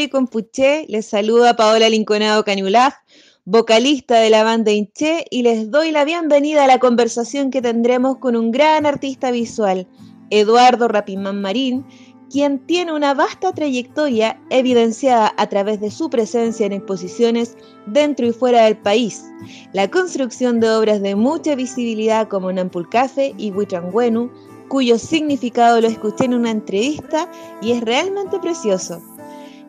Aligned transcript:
Mari 0.00 0.08
Compuché, 0.08 0.86
les 0.88 1.04
saluda 1.04 1.56
Paola 1.56 1.90
Linconado 1.90 2.42
Cañulaf, 2.42 2.94
vocalista 3.44 4.18
de 4.18 4.30
la 4.30 4.42
banda 4.42 4.72
Inche, 4.72 5.26
y 5.30 5.42
les 5.42 5.70
doy 5.70 5.90
la 5.90 6.06
bienvenida 6.06 6.64
a 6.64 6.66
la 6.66 6.78
conversación 6.78 7.50
que 7.50 7.60
tendremos 7.60 8.16
con 8.16 8.34
un 8.34 8.50
gran 8.50 8.86
artista 8.86 9.30
visual, 9.30 9.86
Eduardo 10.30 10.88
Rapimán 10.88 11.42
Marín, 11.42 11.84
quien 12.30 12.64
tiene 12.64 12.94
una 12.94 13.12
vasta 13.12 13.52
trayectoria 13.52 14.40
evidenciada 14.48 15.34
a 15.36 15.46
través 15.50 15.82
de 15.82 15.90
su 15.90 16.08
presencia 16.08 16.64
en 16.64 16.72
exposiciones 16.72 17.58
dentro 17.84 18.26
y 18.26 18.32
fuera 18.32 18.64
del 18.64 18.78
país, 18.78 19.26
la 19.74 19.90
construcción 19.90 20.60
de 20.60 20.70
obras 20.70 21.02
de 21.02 21.14
mucha 21.14 21.54
visibilidad 21.56 22.26
como 22.26 22.50
Nampulcafe 22.50 23.34
y 23.36 23.50
Huitrangüenu, 23.50 24.30
cuyo 24.68 24.96
significado 24.96 25.78
lo 25.78 25.88
escuché 25.88 26.24
en 26.24 26.32
una 26.32 26.52
entrevista 26.52 27.30
y 27.60 27.72
es 27.72 27.82
realmente 27.82 28.38
precioso. 28.38 29.02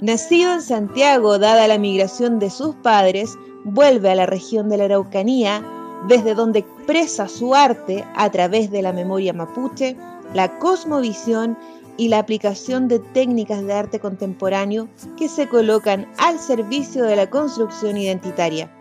Nacido 0.01 0.51
en 0.53 0.63
Santiago, 0.63 1.37
dada 1.37 1.67
la 1.67 1.77
migración 1.77 2.39
de 2.39 2.49
sus 2.49 2.73
padres, 2.73 3.37
vuelve 3.63 4.09
a 4.09 4.15
la 4.15 4.25
región 4.25 4.67
de 4.67 4.77
la 4.77 4.85
Araucanía, 4.85 5.63
desde 6.07 6.33
donde 6.33 6.59
expresa 6.59 7.27
su 7.27 7.53
arte 7.53 8.03
a 8.15 8.31
través 8.31 8.71
de 8.71 8.81
la 8.81 8.93
memoria 8.93 9.31
mapuche, 9.31 9.95
la 10.33 10.57
cosmovisión 10.57 11.55
y 11.97 12.07
la 12.07 12.17
aplicación 12.17 12.87
de 12.87 12.97
técnicas 12.97 13.63
de 13.63 13.73
arte 13.73 13.99
contemporáneo 13.99 14.87
que 15.17 15.29
se 15.29 15.47
colocan 15.47 16.07
al 16.17 16.39
servicio 16.39 17.03
de 17.03 17.15
la 17.15 17.29
construcción 17.29 17.95
identitaria. 17.95 18.71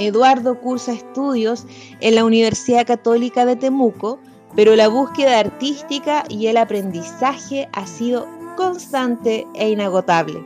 Eduardo 0.00 0.58
cursa 0.58 0.92
estudios 0.92 1.66
en 2.00 2.16
la 2.16 2.24
Universidad 2.24 2.84
Católica 2.84 3.46
de 3.46 3.54
Temuco, 3.54 4.18
pero 4.56 4.74
la 4.74 4.88
búsqueda 4.88 5.38
artística 5.38 6.24
y 6.28 6.48
el 6.48 6.56
aprendizaje 6.56 7.68
ha 7.72 7.86
sido 7.86 8.26
constante 8.60 9.46
e 9.54 9.70
inagotable. 9.70 10.44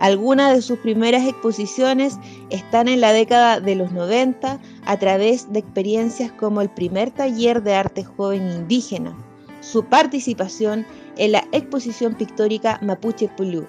Algunas 0.00 0.56
de 0.56 0.60
sus 0.60 0.76
primeras 0.80 1.24
exposiciones 1.24 2.18
están 2.50 2.88
en 2.88 3.00
la 3.00 3.12
década 3.12 3.60
de 3.60 3.76
los 3.76 3.92
90 3.92 4.58
a 4.84 4.96
través 4.96 5.52
de 5.52 5.60
experiencias 5.60 6.32
como 6.32 6.60
el 6.60 6.68
primer 6.68 7.12
taller 7.12 7.62
de 7.62 7.76
arte 7.76 8.02
joven 8.02 8.50
indígena, 8.50 9.16
su 9.60 9.84
participación 9.84 10.84
en 11.16 11.30
la 11.30 11.44
exposición 11.52 12.14
pictórica 12.14 12.80
Mapuche 12.82 13.28
Pulú. 13.28 13.64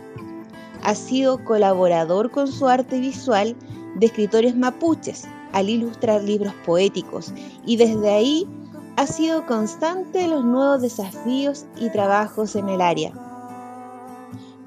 Ha 0.81 0.95
sido 0.95 1.43
colaborador 1.45 2.31
con 2.31 2.47
su 2.47 2.67
arte 2.67 2.99
visual 2.99 3.55
de 3.97 4.07
escritores 4.07 4.55
mapuches 4.55 5.27
al 5.53 5.69
ilustrar 5.69 6.23
libros 6.23 6.55
poéticos 6.65 7.31
y 7.67 7.77
desde 7.77 8.09
ahí 8.09 8.47
ha 8.95 9.05
sido 9.05 9.45
constante 9.45 10.27
los 10.27 10.43
nuevos 10.43 10.81
desafíos 10.81 11.67
y 11.79 11.91
trabajos 11.91 12.55
en 12.55 12.69
el 12.69 12.81
área. 12.81 13.28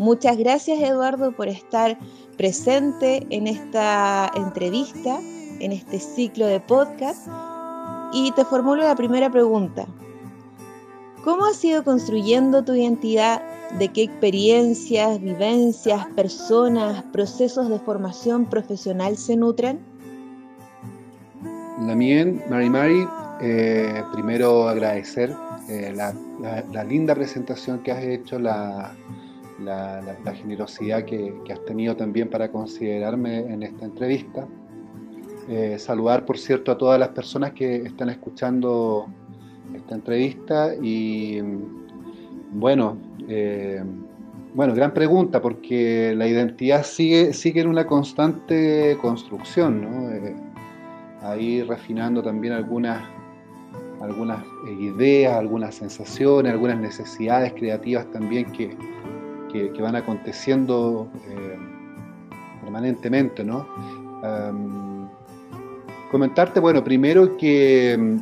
Muchas 0.03 0.37
gracias 0.37 0.81
Eduardo 0.81 1.31
por 1.31 1.47
estar 1.47 1.97
presente 2.37 3.25
en 3.31 3.47
esta 3.47 4.33
entrevista, 4.35 5.21
en 5.61 5.71
este 5.71 6.01
ciclo 6.01 6.45
de 6.49 6.59
podcast. 6.59 7.29
Y 8.13 8.33
te 8.33 8.45
formulo 8.45 8.83
la 8.83 8.97
primera 8.97 9.31
pregunta. 9.31 9.87
¿Cómo 11.23 11.47
has 11.47 11.65
ido 11.65 11.85
construyendo 11.85 12.65
tu 12.65 12.75
identidad? 12.75 13.43
¿De 13.79 13.91
qué 13.91 14.03
experiencias, 14.03 15.21
vivencias, 15.21 16.05
personas, 16.17 17.05
procesos 17.13 17.69
de 17.69 17.79
formación 17.79 18.47
profesional 18.47 19.17
se 19.17 19.37
nutren? 19.37 19.79
Mía, 21.79 22.27
Mari 22.51 22.71
Mari, 22.71 23.09
eh, 23.41 24.03
primero 24.13 24.69
agradecer 24.69 25.33
eh, 25.69 25.95
la, 25.95 26.83
linda 26.83 27.15
presentación 27.15 27.85
que 27.85 27.93
has 27.93 28.03
hecho, 28.03 28.41
la, 28.41 28.97
generosidad 30.35 31.05
que, 31.05 31.35
has 31.51 31.65
tenido 31.65 31.97
también 31.97 32.29
para 32.29 32.51
considerarme 32.51 33.39
en 33.39 33.63
esta 33.63 33.85
entrevista. 33.85 34.47
Eh, 35.49 35.79
saludar, 35.79 36.25
por 36.25 36.39
cierto, 36.39 36.73
a 36.73 36.79
todas 36.79 36.99
las 36.99 37.09
personas 37.11 37.53
que 37.53 37.77
están 37.77 38.09
escuchando 38.09 39.07
esta 39.75 39.95
entrevista 39.95 40.75
y 40.81 41.41
bueno, 42.53 42.97
eh, 43.29 43.83
bueno, 44.55 44.75
gran 44.75 44.93
pregunta 44.93 45.41
porque 45.41 46.15
la 46.15 46.29
identidad 46.29 46.85
sigue, 46.85 47.33
sigue 47.33 47.63
en 47.63 47.69
una 47.69 47.87
constante 47.87 48.99
construcción, 49.01 49.83
¿no? 49.83 50.11
Eh, 50.11 50.37
ahí 51.23 51.63
refinando 51.63 52.23
también 52.23 52.53
algunas, 52.53 53.03
algunas 54.01 54.45
ideas, 54.79 55.35
algunas 55.37 55.75
sensaciones, 55.75 56.53
algunas 56.53 56.79
necesidades 56.79 57.55
creativas 57.55 58.11
también 58.13 58.53
que, 58.53 58.77
que, 59.53 59.83
van 59.83 59.97
aconteciendo 59.97 61.09
eh, 61.29 61.59
permanentemente, 62.63 63.45
¿no? 63.45 63.67
comentarte, 66.13 66.61
bueno, 66.61 66.85
primero 66.85 67.37
que 67.39 68.21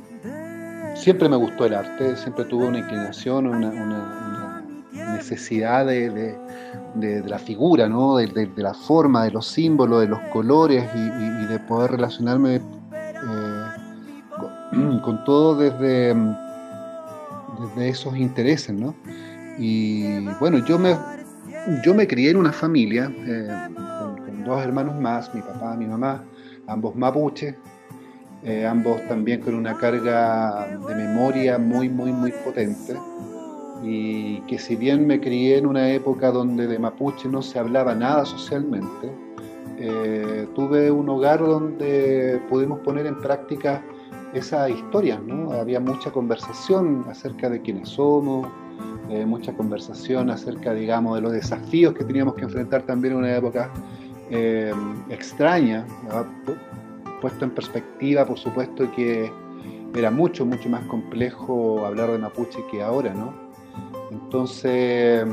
siempre 0.94 1.28
me 1.28 1.36
gustó 1.36 1.66
el 1.66 1.74
arte, 1.74 2.16
siempre 2.16 2.44
tuve 2.44 2.68
una 2.68 2.78
inclinación, 2.78 3.46
una, 3.48 4.62
necesidad 4.92 5.86
de, 5.86 6.36
la 7.26 7.38
figura, 7.38 7.88
¿no? 7.88 8.16
de, 8.16 8.48
la 8.56 8.74
forma, 8.74 9.24
de 9.24 9.32
los 9.32 9.46
símbolos, 9.48 10.02
de 10.02 10.08
los 10.08 10.20
colores 10.32 10.84
y, 10.94 11.46
de 11.46 11.58
poder 11.60 11.90
relacionarme 11.92 12.56
eh, 12.56 12.60
con, 15.02 15.24
todo 15.26 15.56
desde, 15.56 16.14
desde 16.14 17.88
esos 17.88 18.16
intereses. 18.16 18.74
¿no? 18.74 18.94
Y 19.58 20.26
bueno, 20.38 20.58
yo 20.64 20.78
me, 20.78 20.96
yo 21.82 21.94
me 21.94 22.06
crié 22.06 22.30
en 22.30 22.36
una 22.36 22.52
familia 22.52 23.12
eh, 23.26 23.48
con, 23.76 24.44
dos 24.44 24.62
hermanos 24.62 24.98
más, 24.98 25.32
mi 25.34 25.42
papá, 25.42 25.76
mi 25.76 25.86
mamá, 25.86 26.24
ambos 26.66 26.96
mapuches, 26.96 27.54
eh, 28.42 28.66
ambos 28.66 29.06
también 29.06 29.40
con 29.40 29.54
una 29.54 29.76
carga 29.76 30.78
de 30.88 30.94
memoria 30.94 31.58
muy, 31.58 31.88
muy, 31.88 32.12
muy 32.12 32.32
potente. 32.32 32.96
Y 33.82 34.40
que 34.42 34.58
si 34.58 34.76
bien 34.76 35.06
me 35.06 35.20
crié 35.20 35.58
en 35.58 35.66
una 35.66 35.90
época 35.90 36.30
donde 36.30 36.66
de 36.66 36.78
mapuche 36.78 37.28
no 37.28 37.42
se 37.42 37.58
hablaba 37.58 37.94
nada 37.94 38.24
socialmente, 38.24 39.10
eh, 39.78 40.46
tuve 40.54 40.90
un 40.90 41.08
hogar 41.08 41.40
donde 41.40 42.40
pudimos 42.48 42.80
poner 42.80 43.06
en 43.06 43.18
práctica 43.20 43.82
esa 44.34 44.68
historia, 44.68 45.20
¿no? 45.26 45.52
Había 45.52 45.80
mucha 45.80 46.10
conversación 46.10 47.04
acerca 47.08 47.48
de 47.48 47.62
quiénes 47.62 47.88
somos, 47.88 48.46
eh, 49.10 49.26
mucha 49.26 49.52
conversación 49.52 50.30
acerca, 50.30 50.72
digamos, 50.72 51.16
de 51.16 51.22
los 51.22 51.32
desafíos 51.32 51.94
que 51.94 52.04
teníamos 52.04 52.34
que 52.34 52.42
enfrentar 52.42 52.82
también 52.82 53.14
en 53.14 53.18
una 53.20 53.36
época 53.36 53.70
extraña, 55.08 55.84
puesto 57.20 57.44
en 57.44 57.50
perspectiva, 57.50 58.24
por 58.24 58.38
supuesto 58.38 58.88
que 58.94 59.28
era 59.94 60.10
mucho, 60.10 60.46
mucho 60.46 60.68
más 60.68 60.84
complejo 60.84 61.84
hablar 61.84 62.12
de 62.12 62.18
mapuche 62.18 62.64
que 62.70 62.80
ahora, 62.80 63.12
¿no? 63.12 63.34
Entonces 64.12 65.26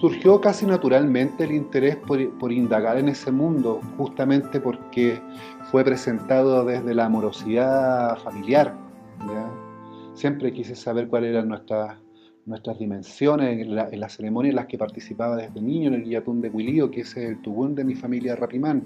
surgió 0.00 0.40
casi 0.40 0.64
naturalmente 0.66 1.44
el 1.44 1.52
interés 1.52 1.96
por, 1.96 2.52
indagar 2.52 2.98
en 2.98 3.08
ese 3.08 3.32
mundo, 3.32 3.80
justamente 3.96 4.60
porque 4.60 5.20
fue 5.70 5.84
presentado 5.84 6.64
desde 6.64 6.94
la 6.94 7.06
amorosidad 7.06 8.18
familiar. 8.18 8.74
Siempre 10.14 10.52
quise 10.52 10.74
saber 10.74 11.08
cuáles 11.08 11.30
eran 11.30 11.48
nuestras, 11.48 11.96
nuestras 12.48 12.78
dimensiones 12.78 13.60
en, 13.60 13.74
la, 13.74 13.88
las 13.92 14.16
ceremonias 14.16 14.50
en 14.50 14.56
las 14.56 14.66
que 14.66 14.78
participaba 14.78 15.36
desde 15.36 15.60
niño 15.60 15.88
en 15.88 15.94
el 15.94 16.02
Guillatún 16.04 16.40
de 16.40 16.48
Huilío, 16.48 16.90
que 16.90 17.02
es 17.02 17.16
el 17.16 17.40
tubún 17.42 17.74
de 17.74 17.84
mi 17.84 17.94
familia 17.94 18.34
Rapimán. 18.34 18.84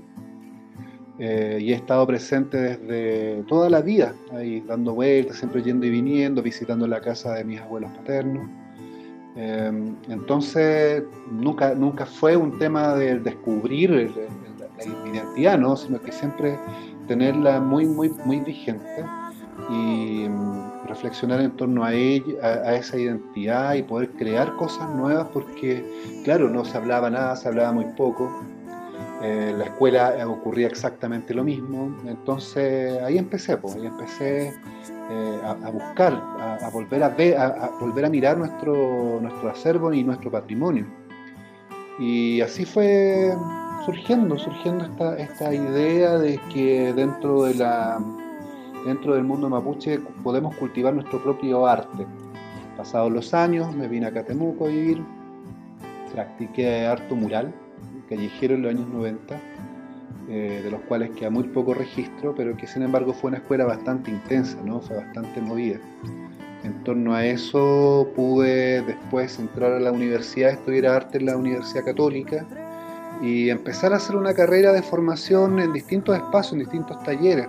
Eh, 1.18 1.58
y 1.60 1.72
he 1.72 1.76
estado 1.76 2.06
presente 2.06 2.56
desde 2.58 3.44
toda 3.44 3.70
la 3.70 3.80
vida, 3.80 4.14
ahí 4.32 4.60
dando 4.66 4.94
vueltas, 4.94 5.36
siempre 5.36 5.62
yendo 5.62 5.86
y 5.86 5.90
viniendo, 5.90 6.42
visitando 6.42 6.86
la 6.86 7.00
casa 7.00 7.34
de 7.34 7.44
mis 7.44 7.60
abuelos 7.60 7.92
paternos. 7.92 8.48
Em, 9.36 9.94
entonces, 10.08 11.04
nunca, 11.30 11.74
nunca 11.74 12.04
fue 12.04 12.36
un 12.36 12.58
tema 12.58 12.94
de 12.96 13.20
descubrir 13.20 13.90
la, 13.90 14.84
identidad, 15.08 15.58
¿no? 15.58 15.76
sino 15.76 16.00
que 16.00 16.10
siempre 16.10 16.58
tenerla 17.06 17.60
muy, 17.60 17.86
muy, 17.86 18.10
muy 18.24 18.40
vigente 18.40 19.04
y 19.70 20.28
mm, 20.28 20.86
reflexionar 20.86 21.40
en 21.40 21.52
torno 21.52 21.84
a, 21.84 21.92
ella, 21.92 22.34
a, 22.42 22.74
esa 22.74 22.98
identidad 22.98 23.74
y 23.74 23.82
poder 23.82 24.10
crear 24.10 24.56
cosas 24.56 24.88
nuevas 24.90 25.28
porque, 25.32 25.84
claro, 26.24 26.48
no 26.48 26.64
se 26.64 26.76
hablaba 26.76 27.10
nada, 27.10 27.36
se 27.36 27.48
hablaba 27.48 27.72
muy 27.72 27.86
poco 27.96 28.30
en 29.22 29.58
la 29.58 29.66
escuela 29.66 30.14
ocurría 30.26 30.66
exactamente 30.66 31.32
lo 31.32 31.44
mismo, 31.44 31.96
entonces 32.06 33.00
ahí 33.02 33.18
empecé, 33.18 33.56
pues, 33.56 33.76
ahí 33.76 33.86
empecé 33.86 34.48
eh, 34.48 35.40
a, 35.44 35.70
buscar, 35.70 36.12
a, 36.14 36.68
volver 36.72 37.02
a 37.04 37.08
ver, 37.10 37.38
a, 37.38 37.70
volver 37.80 38.04
a 38.04 38.10
mirar 38.10 38.36
nuestro, 38.36 39.20
nuestro 39.20 39.50
acervo 39.50 39.92
y 39.92 40.02
nuestro 40.02 40.30
patrimonio. 40.30 40.86
Y 42.00 42.40
así 42.40 42.64
fue 42.64 43.32
surgiendo, 43.84 44.36
surgiendo 44.38 44.84
esta, 44.84 45.16
esta 45.16 45.54
idea 45.54 46.18
de 46.18 46.40
que 46.52 46.92
dentro, 46.92 47.44
de 47.44 47.54
la, 47.54 48.00
dentro 48.84 49.14
del 49.14 49.24
mundo 49.24 49.48
mapuche 49.48 50.00
podemos 50.22 50.54
cultivar 50.56 50.94
nuestro 50.94 51.22
propio 51.22 51.66
arte. 51.66 52.06
Pasados 52.76 53.12
los 53.12 53.34
años 53.34 53.74
me 53.74 53.88
vine 53.88 54.06
a 54.06 54.12
Catemuco 54.12 54.66
a 54.66 54.68
vivir 54.68 55.02
practiqué 56.12 56.86
harto 56.86 57.16
mural, 57.16 57.52
callejero 58.08 58.54
en 58.54 58.62
los 58.62 58.74
años 58.74 58.88
90, 58.88 59.40
eh, 60.28 60.60
de 60.62 60.70
los 60.70 60.80
cuales 60.82 61.10
queda 61.10 61.30
muy 61.30 61.44
poco 61.44 61.74
registro, 61.74 62.34
pero 62.34 62.56
que 62.56 62.66
sin 62.66 62.82
embargo 62.82 63.12
fue 63.12 63.28
una 63.28 63.38
escuela 63.38 63.64
bastante 63.64 64.10
intensa, 64.10 64.58
¿no? 64.64 64.80
fue 64.80 64.96
bastante 64.96 65.40
movida. 65.40 65.78
En 66.64 66.84
torno 66.84 67.14
a 67.14 67.24
eso 67.24 68.08
pude 68.14 68.82
después 68.82 69.38
entrar 69.38 69.72
a 69.72 69.80
la 69.80 69.90
universidad, 69.90 70.50
estudiar 70.50 70.86
arte 70.86 71.18
en 71.18 71.26
la 71.26 71.36
Universidad 71.36 71.84
Católica 71.84 72.46
y 73.20 73.50
empezar 73.50 73.92
a 73.92 73.96
hacer 73.96 74.14
una 74.14 74.32
carrera 74.32 74.72
de 74.72 74.80
formación 74.80 75.58
en 75.58 75.72
distintos 75.72 76.16
espacios, 76.16 76.52
en 76.52 76.58
distintos 76.60 77.02
talleres. 77.02 77.48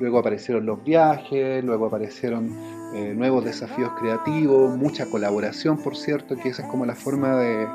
Luego 0.00 0.18
aparecieron 0.18 0.66
los 0.66 0.82
viajes, 0.82 1.64
luego 1.64 1.86
aparecieron 1.86 2.50
eh, 2.94 3.12
nuevos 3.16 3.44
desafíos 3.44 3.90
creativos, 3.98 4.76
mucha 4.76 5.06
colaboración, 5.06 5.78
por 5.78 5.96
cierto, 5.96 6.36
que 6.36 6.50
esa 6.50 6.62
es 6.62 6.68
como 6.68 6.86
la 6.86 6.94
forma 6.94 7.36
de, 7.38 7.66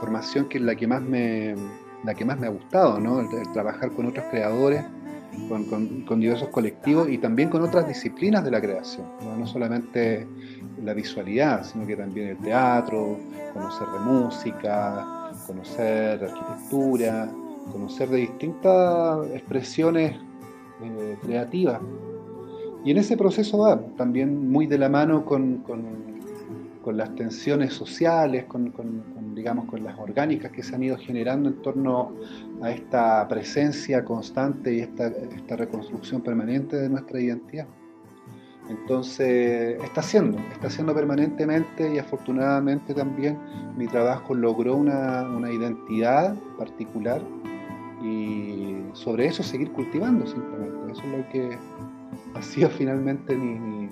formación 0.00 0.48
que 0.48 0.58
es 0.58 0.64
la 0.64 0.74
que 0.74 0.86
más 0.86 1.00
me, 1.02 1.54
la 2.04 2.12
que 2.14 2.24
más 2.24 2.38
me 2.38 2.48
ha 2.48 2.50
gustado, 2.50 2.98
¿no? 2.98 3.20
el, 3.20 3.28
trabajar 3.52 3.92
con 3.92 4.06
otros 4.06 4.26
creadores, 4.30 4.84
con, 5.48 6.20
diversos 6.20 6.48
colectivos 6.48 7.08
y 7.08 7.18
también 7.18 7.48
con 7.48 7.62
otras 7.62 7.86
disciplinas 7.86 8.44
de 8.44 8.50
la 8.50 8.60
creación, 8.60 9.06
¿no? 9.38 9.46
solamente 9.46 10.26
la 10.82 10.94
visualidad, 10.94 11.64
sino 11.64 11.86
que 11.86 11.94
también 11.94 12.30
el 12.30 12.38
teatro, 12.38 13.18
conocer 13.54 13.86
de 13.88 13.98
música, 14.00 15.32
conocer 15.46 16.24
arquitectura, 16.24 17.30
conocer 17.70 18.08
de 18.08 18.16
distintas 18.16 19.26
expresiones 19.30 20.16
creativas. 21.22 21.80
Y 22.84 22.90
en 22.90 22.98
ese 22.98 23.16
proceso 23.16 23.58
va 23.58 23.80
también 23.96 24.50
muy 24.50 24.66
de 24.66 24.78
la 24.78 24.88
mano 24.88 25.24
con, 25.24 25.62
las 26.84 27.14
tensiones 27.14 27.72
sociales, 27.72 28.44
con, 28.46 28.72
digamos, 29.34 29.66
con 29.66 29.84
las 29.84 29.96
orgánicas 29.98 30.50
que 30.50 30.62
se 30.62 30.74
han 30.74 30.82
ido 30.82 30.96
generando 30.98 31.48
en 31.48 31.62
torno 31.62 32.12
a 32.60 32.70
esta 32.72 33.26
presencia 33.28 34.04
constante 34.04 34.74
y 34.74 34.80
esta, 34.80 35.06
esta 35.06 35.56
reconstrucción 35.56 36.22
permanente 36.22 36.76
de 36.76 36.88
nuestra 36.88 37.20
identidad. 37.20 37.66
Entonces, 38.68 39.80
está 39.82 40.00
haciendo, 40.00 40.38
está 40.52 40.68
haciendo 40.68 40.94
permanentemente 40.94 41.94
y 41.94 41.98
afortunadamente 41.98 42.94
también 42.94 43.38
mi 43.76 43.86
trabajo 43.86 44.34
logró 44.34 44.76
una, 44.76 45.22
una 45.28 45.52
identidad 45.52 46.34
particular 46.58 47.20
y 48.02 48.82
sobre 48.94 49.26
eso 49.26 49.42
seguir 49.42 49.70
cultivando 49.72 50.26
simplemente. 50.26 50.92
Eso 50.92 51.02
es 51.02 51.18
lo 51.18 51.28
que 51.30 51.58
ha 52.34 52.42
sido 52.42 52.68
finalmente 52.70 53.34
mi, 53.34 53.88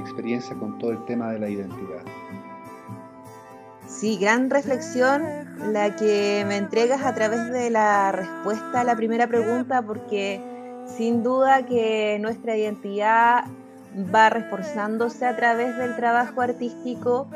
experiencia 0.00 0.56
con 0.56 0.78
todo 0.78 0.92
el 0.92 1.04
tema 1.04 1.30
de 1.32 1.38
la 1.38 1.48
identidad. 1.50 2.02
Sí, 3.86 4.16
gran 4.16 4.48
reflexión 4.48 5.22
la 5.70 5.94
que 5.96 6.44
me 6.48 6.56
entregas 6.56 7.02
a 7.02 7.14
través 7.14 7.52
de 7.52 7.68
la 7.68 8.10
respuesta 8.10 8.80
a 8.80 8.84
la 8.84 8.96
primera 8.96 9.26
pregunta, 9.26 9.82
porque 9.82 10.40
sin 10.96 11.22
duda 11.22 11.66
que 11.66 12.18
nuestra 12.20 12.56
identidad 12.56 13.44
va 14.14 14.30
reforzándose 14.30 15.26
a 15.26 15.36
través 15.36 15.76
del 15.76 15.94
trabajo 15.96 16.40
artístico 16.40 17.28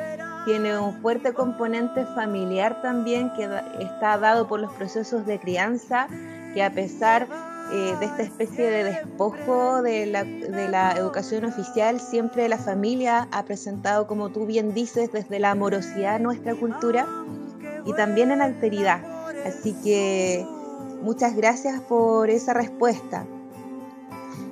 tiene 0.46 0.78
un 0.78 0.94
fuerte 1.02 1.34
componente 1.34 2.06
familiar 2.14 2.80
también 2.80 3.32
que 3.34 3.50
está 3.80 4.16
dado 4.16 4.46
por 4.46 4.60
los 4.60 4.72
procesos 4.74 5.26
de 5.26 5.40
crianza, 5.40 6.06
que 6.54 6.62
a 6.62 6.72
pesar 6.72 7.26
eh, 7.72 7.96
de 7.98 8.06
esta 8.06 8.22
especie 8.22 8.70
de 8.70 8.84
despojo 8.84 9.82
de 9.82 10.06
la, 10.06 10.22
de 10.22 10.68
la, 10.68 10.92
educación 10.92 11.46
oficial, 11.46 11.98
siempre 12.00 12.48
la 12.48 12.58
familia 12.58 13.26
ha 13.32 13.44
presentado, 13.44 14.06
como 14.06 14.28
tú 14.28 14.46
bien 14.46 14.72
dices, 14.72 15.10
desde 15.10 15.40
la 15.40 15.50
amorosidad 15.50 16.20
nuestra 16.20 16.54
cultura 16.54 17.08
y 17.84 17.92
también 17.94 18.30
en 18.30 18.40
alteridad. 18.40 19.02
Así 19.44 19.74
que 19.82 20.46
muchas 21.02 21.34
gracias 21.34 21.80
por 21.80 22.30
esa 22.30 22.54
respuesta. 22.54 23.26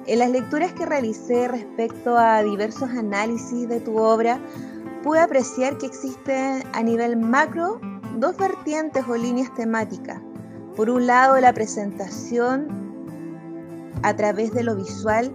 En 0.06 0.18
las 0.18 0.30
lecturas 0.30 0.72
que 0.72 0.84
realicé 0.84 1.46
respecto 1.46 2.18
a 2.18 2.42
diversos 2.42 2.90
análisis 2.90 3.68
de 3.68 3.78
tu 3.78 3.96
obra, 3.96 4.40
pude 5.04 5.20
apreciar 5.20 5.76
que 5.76 5.84
existen 5.84 6.64
a 6.72 6.82
nivel 6.82 7.18
macro 7.18 7.78
dos 8.16 8.38
vertientes 8.38 9.04
o 9.06 9.14
líneas 9.14 9.52
temáticas. 9.54 10.18
Por 10.76 10.88
un 10.88 11.06
lado, 11.06 11.38
la 11.40 11.52
presentación 11.52 12.68
a 14.02 14.16
través 14.16 14.54
de 14.54 14.62
lo 14.62 14.74
visual 14.74 15.30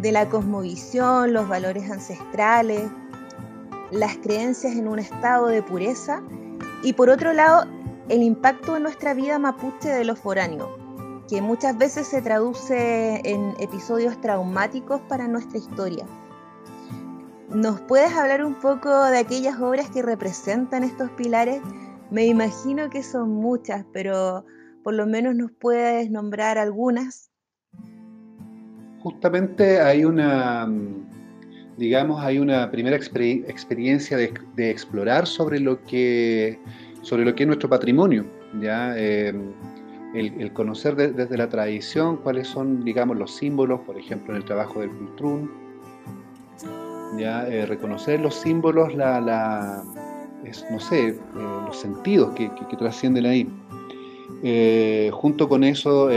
de 0.00 0.12
la 0.12 0.28
cosmovisión, 0.28 1.32
los 1.32 1.48
valores 1.48 1.90
ancestrales, 1.90 2.88
las 3.90 4.16
creencias 4.18 4.76
en 4.76 4.86
un 4.86 5.00
estado 5.00 5.48
de 5.48 5.64
pureza 5.64 6.22
y 6.84 6.92
por 6.92 7.10
otro 7.10 7.32
lado, 7.32 7.66
el 8.08 8.22
impacto 8.22 8.76
en 8.76 8.84
nuestra 8.84 9.14
vida 9.14 9.36
mapuche 9.40 9.88
de 9.88 10.04
lo 10.04 10.14
foráneo, 10.14 10.78
que 11.28 11.42
muchas 11.42 11.76
veces 11.76 12.06
se 12.06 12.22
traduce 12.22 13.20
en 13.24 13.56
episodios 13.58 14.20
traumáticos 14.20 15.00
para 15.08 15.26
nuestra 15.26 15.58
historia. 15.58 16.06
¿Nos 17.54 17.80
puedes 17.80 18.12
hablar 18.12 18.44
un 18.44 18.56
poco 18.56 19.06
de 19.06 19.18
aquellas 19.18 19.58
obras 19.58 19.88
que 19.88 20.02
representan 20.02 20.84
estos 20.84 21.10
pilares? 21.12 21.62
Me 22.10 22.26
imagino 22.26 22.90
que 22.90 23.02
son 23.02 23.30
muchas, 23.30 23.86
pero 23.90 24.44
por 24.84 24.92
lo 24.92 25.06
menos 25.06 25.34
nos 25.34 25.50
puedes 25.52 26.10
nombrar 26.10 26.58
algunas. 26.58 27.30
Justamente 29.00 29.80
hay 29.80 30.04
una, 30.04 30.68
digamos, 31.78 32.22
hay 32.22 32.38
una 32.38 32.70
primera 32.70 32.96
experiencia 32.96 34.18
de, 34.18 34.70
explorar 34.70 35.26
sobre 35.26 35.58
lo 35.58 35.82
que 35.84 36.58
sobre 37.00 37.24
lo 37.24 37.34
que 37.34 37.44
es 37.44 37.46
nuestro 37.46 37.70
patrimonio, 37.70 38.26
ya 38.60 38.92
eh, 38.98 39.32
el, 40.14 40.52
conocer 40.52 40.96
desde 40.96 41.36
la 41.38 41.48
tradición 41.48 42.18
cuáles 42.18 42.48
son, 42.48 42.84
digamos, 42.84 43.16
los 43.16 43.34
símbolos, 43.34 43.80
por 43.80 43.96
ejemplo, 43.96 44.34
en 44.34 44.42
el 44.42 44.44
trabajo 44.44 44.80
del 44.80 44.90
Cultrún, 44.90 45.67
Eh, 47.16 47.66
reconocer 47.66 48.20
los 48.20 48.34
símbolos, 48.34 48.94
la, 48.94 49.82
no 50.70 50.80
sé, 50.80 51.08
eh, 51.08 51.16
los 51.34 51.76
sentidos 51.76 52.34
que, 52.34 52.50
trascienden 52.78 53.26
ahí. 53.26 53.48
Eh, 54.42 55.10
junto 55.12 55.48
con 55.48 55.64
eso, 55.64 56.08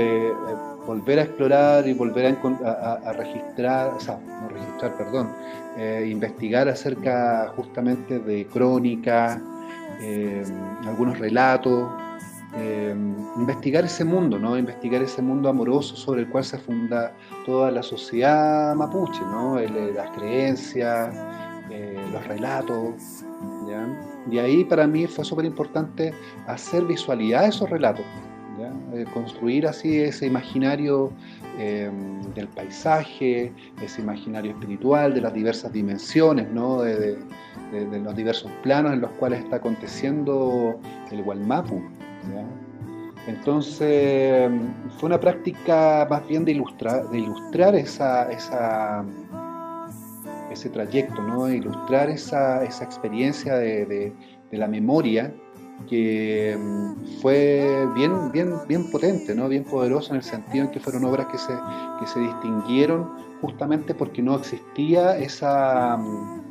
volver 0.86 1.20
a 1.20 1.24
explorar 1.24 1.88
y 1.88 1.94
volver 1.94 2.38
a, 2.66 3.13
registrar, 3.13 3.94
o 3.94 4.00
sea, 4.00 4.20
no 4.20 4.50
registrar, 4.50 4.98
perdón, 4.98 5.30
investigar 6.06 6.68
acerca 6.68 7.51
justamente 7.56 8.20
de 8.20 8.46
crónica, 8.46 9.42
algunos 10.86 11.18
relatos, 11.18 11.89
eh, 12.53 12.93
investigar 13.38 13.86
ese 13.86 14.03
mundo, 14.03 14.38
¿no? 14.38 14.58
investigar 14.58 15.01
ese 15.01 15.22
mundo 15.22 15.48
amoroso 15.48 15.96
sobre 15.96 16.22
el 16.22 16.29
cual 16.29 16.43
se 16.43 16.58
funda 16.58 17.13
toda 17.46 17.72
la 17.72 17.81
sociedad 17.81 18.75
mapuche, 18.75 19.22
¿no? 19.22 19.58
las 19.60 20.10
creencias, 20.12 21.15
eh, 21.70 21.98
los 22.12 22.27
relatos. 22.27 23.24
Y 24.29 24.38
ahí 24.38 24.65
para 24.65 24.86
mí 24.86 25.08
fue 25.08 25.24
súper 25.24 25.46
importante 25.46 26.13
hacer 26.46 26.84
visualidad 26.84 27.48
esos 27.48 27.70
relatos, 27.70 28.05
eh, 28.93 29.05
construir 29.13 29.65
así 29.65 30.01
ese 30.01 30.25
imaginario 30.27 31.12
del 32.36 32.48
paisaje, 32.48 33.53
ese 33.84 34.01
imaginario 34.01 34.51
espiritual, 34.51 35.13
de 35.13 35.22
las 35.22 35.34
diversas 35.34 35.72
dimensiones, 35.72 36.50
¿no? 36.50 36.81
de, 36.81 37.17
de, 37.72 38.00
los 38.00 38.15
diversos 38.15 38.51
planos 38.63 38.93
en 38.93 39.01
los 39.01 39.12
cuales 39.12 39.43
está 39.43 39.58
aconteciendo 39.58 40.79
el 41.12 41.22
Entonces 43.28 44.50
fue 44.98 45.08
una 45.08 45.20
práctica 45.20 46.08
más 46.10 46.28
bien 46.28 46.44
de 46.44 46.54
ilustrar, 46.54 47.10
de 47.10 47.20
ilustrar 47.20 47.75
esa, 47.75 48.30
ese 50.51 50.70
trayecto, 50.70 51.22
¿no? 51.22 51.50
ilustrar 51.50 52.10
esa, 52.10 52.63
experiencia 52.63 53.56
de, 53.56 54.13
la 54.51 54.68
memoria 54.68 55.34
que 55.90 56.56
mm, 56.60 57.22
fue 57.22 57.88
bien, 57.96 58.32
bien, 58.32 58.54
bien 58.68 58.92
potente, 58.92 59.34
¿no? 59.34 59.48
bien 59.48 59.63
poderosa 59.63 60.12
en 60.12 60.18
el 60.18 60.24
sentido 60.24 60.66
en 60.66 60.72
que 60.72 60.80
fueron 60.80 61.06
obras 61.06 61.28
que 61.28 61.38
se, 61.38 61.54
que 62.00 62.06
se 62.06 62.20
distinguieron 62.20 63.10
justamente 63.42 63.96
porque 63.96 64.22
no 64.22 64.36
existía 64.36 65.18
esa 65.18 65.98
mm, 65.98 66.50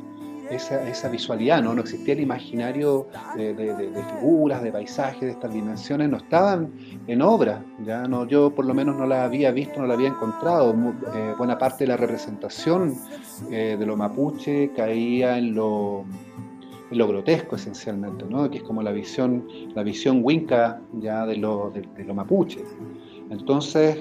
esa, 0.51 0.87
esa 0.87 1.09
visualidad, 1.09 1.61
¿no? 1.61 1.73
no 1.73 1.81
existía 1.81 2.13
el 2.13 2.21
imaginario 2.21 3.07
de, 3.35 3.89
figuras, 4.19 4.61
de 4.61 4.71
paisajes, 4.71 5.21
de 5.21 5.31
estas 5.31 5.53
dimensiones, 5.53 6.09
no 6.09 6.17
estaban 6.17 6.71
en 7.07 7.21
obra, 7.21 7.63
¿ya? 7.85 8.03
No, 8.03 8.27
yo 8.27 8.53
por 8.53 8.65
lo 8.65 8.73
menos 8.73 8.95
no 8.95 9.05
la 9.05 9.23
había 9.23 9.51
visto, 9.51 9.79
no 9.79 9.87
la 9.87 9.93
había 9.93 10.09
encontrado. 10.09 10.75
Eh, 11.13 11.33
buena 11.37 11.57
parte 11.57 11.85
de 11.85 11.89
la 11.89 11.97
representación 11.97 12.95
eh, 13.49 13.75
de 13.77 13.85
lo 13.85 13.95
mapuche 13.95 14.71
caía 14.75 15.37
en 15.37 15.55
lo, 15.55 16.05
grotesco 16.91 17.55
esencialmente, 17.55 18.25
¿no? 18.25 18.49
que 18.49 18.57
es 18.57 18.63
como 18.63 18.83
la 18.83 18.91
visión, 18.91 19.47
la 19.73 19.83
visión 19.83 20.21
winca 20.23 20.81
ya 20.99 21.25
de 21.25 21.37
lo, 21.37 21.71
de 21.71 22.03
lo 22.03 22.13
mapuche. 22.13 22.63
Entonces, 23.29 23.97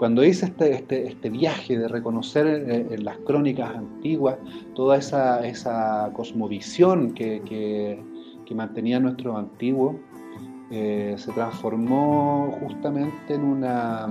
cuando 0.00 0.24
hice 0.24 0.46
este, 0.46 0.72
este, 0.72 1.08
este 1.08 1.28
viaje 1.28 1.76
de 1.76 1.86
reconocer 1.86 2.46
eh, 2.46 2.86
en, 2.90 3.04
las 3.04 3.18
crónicas 3.18 3.76
antiguas 3.76 4.38
toda 4.74 4.96
esa, 4.96 5.46
esa 5.46 6.10
cosmovisión 6.14 7.12
que, 7.12 7.42
que 8.46 8.54
mantenía 8.54 8.98
nuestro 8.98 9.36
antiguo, 9.36 10.00
eh, 10.70 11.16
se 11.18 11.30
transformó 11.32 12.58
justamente 12.62 13.34
en 13.34 13.44
una 13.44 14.08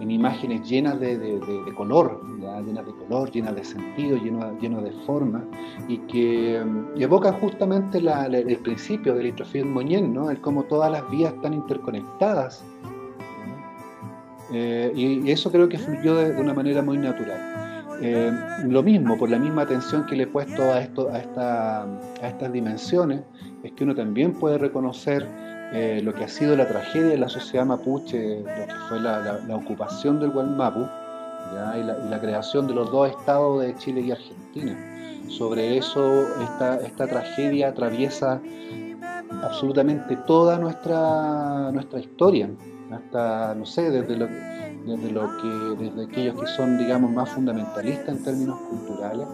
en 0.00 0.10
imágenes 0.10 0.68
llenas 0.68 1.00
de, 1.00 1.40
color, 1.76 2.20
llenas 2.66 2.84
de 2.84 2.92
color, 2.92 3.30
llenas 3.30 3.54
de 3.54 3.64
sentido, 3.64 4.18
llenas 4.18 4.84
de 4.84 4.92
forma, 5.06 5.42
y 5.88 5.96
que 5.98 6.62
mm, 6.62 7.00
evocan 7.00 7.40
justamente 7.40 7.98
el 7.98 8.58
principio 8.58 9.14
del 9.14 9.24
Litrofil 9.24 9.64
Moñén, 9.64 10.12
¿no? 10.12 10.30
el 10.30 10.40
cómo 10.42 10.64
todas 10.64 10.92
las 10.92 11.08
vías 11.10 11.32
están 11.32 11.54
interconectadas. 11.54 12.62
Eh, 14.52 14.92
y, 14.94 15.30
eso 15.30 15.50
creo 15.50 15.68
que 15.68 15.78
fluyó 15.78 16.16
de, 16.16 16.40
una 16.40 16.54
manera 16.54 16.82
muy 16.82 16.98
natural. 16.98 17.38
Eh, 18.00 18.32
lo 18.66 18.82
mismo, 18.82 19.16
por 19.16 19.30
la 19.30 19.38
misma 19.38 19.62
atención 19.62 20.04
que 20.06 20.16
le 20.16 20.24
he 20.24 20.26
puesto 20.26 20.62
a, 20.62 20.80
esto, 20.80 21.10
a, 21.10 21.18
esta, 21.18 21.82
a 21.82 22.28
estas 22.28 22.52
dimensiones, 22.52 23.22
es 23.62 23.72
que 23.72 23.84
uno 23.84 23.94
también 23.94 24.32
puede 24.34 24.58
reconocer 24.58 25.26
eh, 25.72 26.00
lo 26.04 26.14
que 26.14 26.24
ha 26.24 26.28
sido 26.28 26.56
la 26.56 26.68
tragedia 26.68 27.08
de 27.08 27.18
la 27.18 27.28
sociedad 27.28 27.64
mapuche, 27.64 28.40
lo 28.40 28.66
que 28.66 28.74
fue 28.88 29.00
la, 29.00 29.40
ocupación 29.54 30.20
del 30.20 30.30
Gualmapu 30.30 30.86
y, 31.76 31.82
la, 31.82 32.20
creación 32.20 32.66
de 32.66 32.74
los 32.74 32.90
dos 32.90 33.10
estados 33.10 33.62
de 33.62 33.74
Chile 33.76 34.02
y 34.02 34.10
Argentina. 34.10 34.76
Sobre 35.28 35.78
eso, 35.78 36.26
esta, 36.42 36.76
esta 36.76 37.06
tragedia 37.06 37.68
atraviesa 37.68 38.40
absolutamente 39.42 40.16
toda 40.26 40.58
nuestra, 40.58 41.70
nuestra 41.72 41.98
historia, 42.00 42.50
hasta, 42.94 43.54
no 43.54 43.66
sé, 43.66 43.90
desde 43.90 44.16
desde 44.86 45.10
lo 45.10 45.22
que, 45.38 45.84
desde 45.84 46.04
aquellos 46.04 46.40
que 46.40 46.46
son, 46.46 46.78
digamos, 46.78 47.10
más 47.10 47.30
fundamentalistas 47.30 48.18
en 48.18 48.22
términos 48.22 48.58
culturales, 48.68 49.26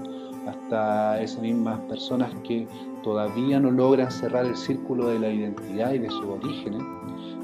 hasta 0.47 1.21
esas 1.21 1.43
mismas 1.43 1.79
personas 1.81 2.33
que 2.45 2.67
todavía 3.03 3.61
no 3.61 3.71
logran 3.71 4.11
cerrar 4.11 4.47
el 4.47 4.57
círculo 4.57 5.09
de 5.09 5.19
la 5.19 5.29
identidad 5.29 5.93
y 5.93 5.99
de 5.99 6.09
sus 6.09 6.25
orígenes, 6.25 6.83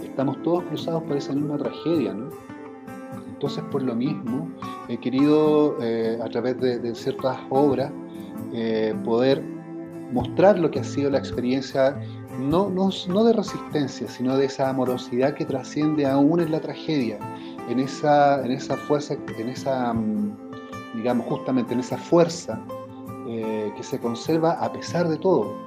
estamos 0.03 0.41
todos 0.43 0.65
cruzados 0.65 1.03
por 1.03 1.17
esa 1.17 1.35
misma 1.35 1.59
tragedia, 1.59 2.15
¿no? 2.15 2.29
Entonces, 3.29 3.63
por 3.71 3.83
lo 3.83 3.95
mismo, 3.95 4.49
he 4.89 4.97
querido, 4.99 5.77
eh, 5.83 6.19
a 6.23 6.29
través 6.31 6.59
de, 6.59 6.95
ciertas 6.95 7.37
obras, 7.51 7.93
eh, 8.55 8.95
poder 9.05 9.43
mostrar 10.11 10.59
lo 10.59 10.71
que 10.71 10.81
ha 10.81 10.85
sido 10.85 11.11
la 11.11 11.19
experiencia, 11.19 12.01
no, 12.39 13.25
de 13.25 13.33
resistencia, 13.33 14.09
sino 14.09 14.37
de 14.37 14.47
esa 14.47 14.69
amorosidad 14.69 15.35
que 15.35 15.45
trasciende 15.45 16.07
aún 16.07 16.41
en 16.41 16.53
la 16.53 16.61
tragedia, 16.61 17.19
en 17.69 17.81
esa, 17.81 18.45
en 18.45 18.53
esa 18.53 18.77
fuerza, 18.77 19.15
en 19.39 19.49
esa, 19.49 19.93
mm, 19.93 20.37
digamos, 20.97 21.27
justamente 21.27 21.75
en 21.75 21.81
esa 21.81 21.97
fuerza 21.99 22.61
eh, 23.29 23.73
que 23.77 23.83
se 23.83 23.99
conserva 23.99 24.53
a 24.53 24.73
pesar 24.73 25.09
de 25.09 25.17
todo. 25.19 25.67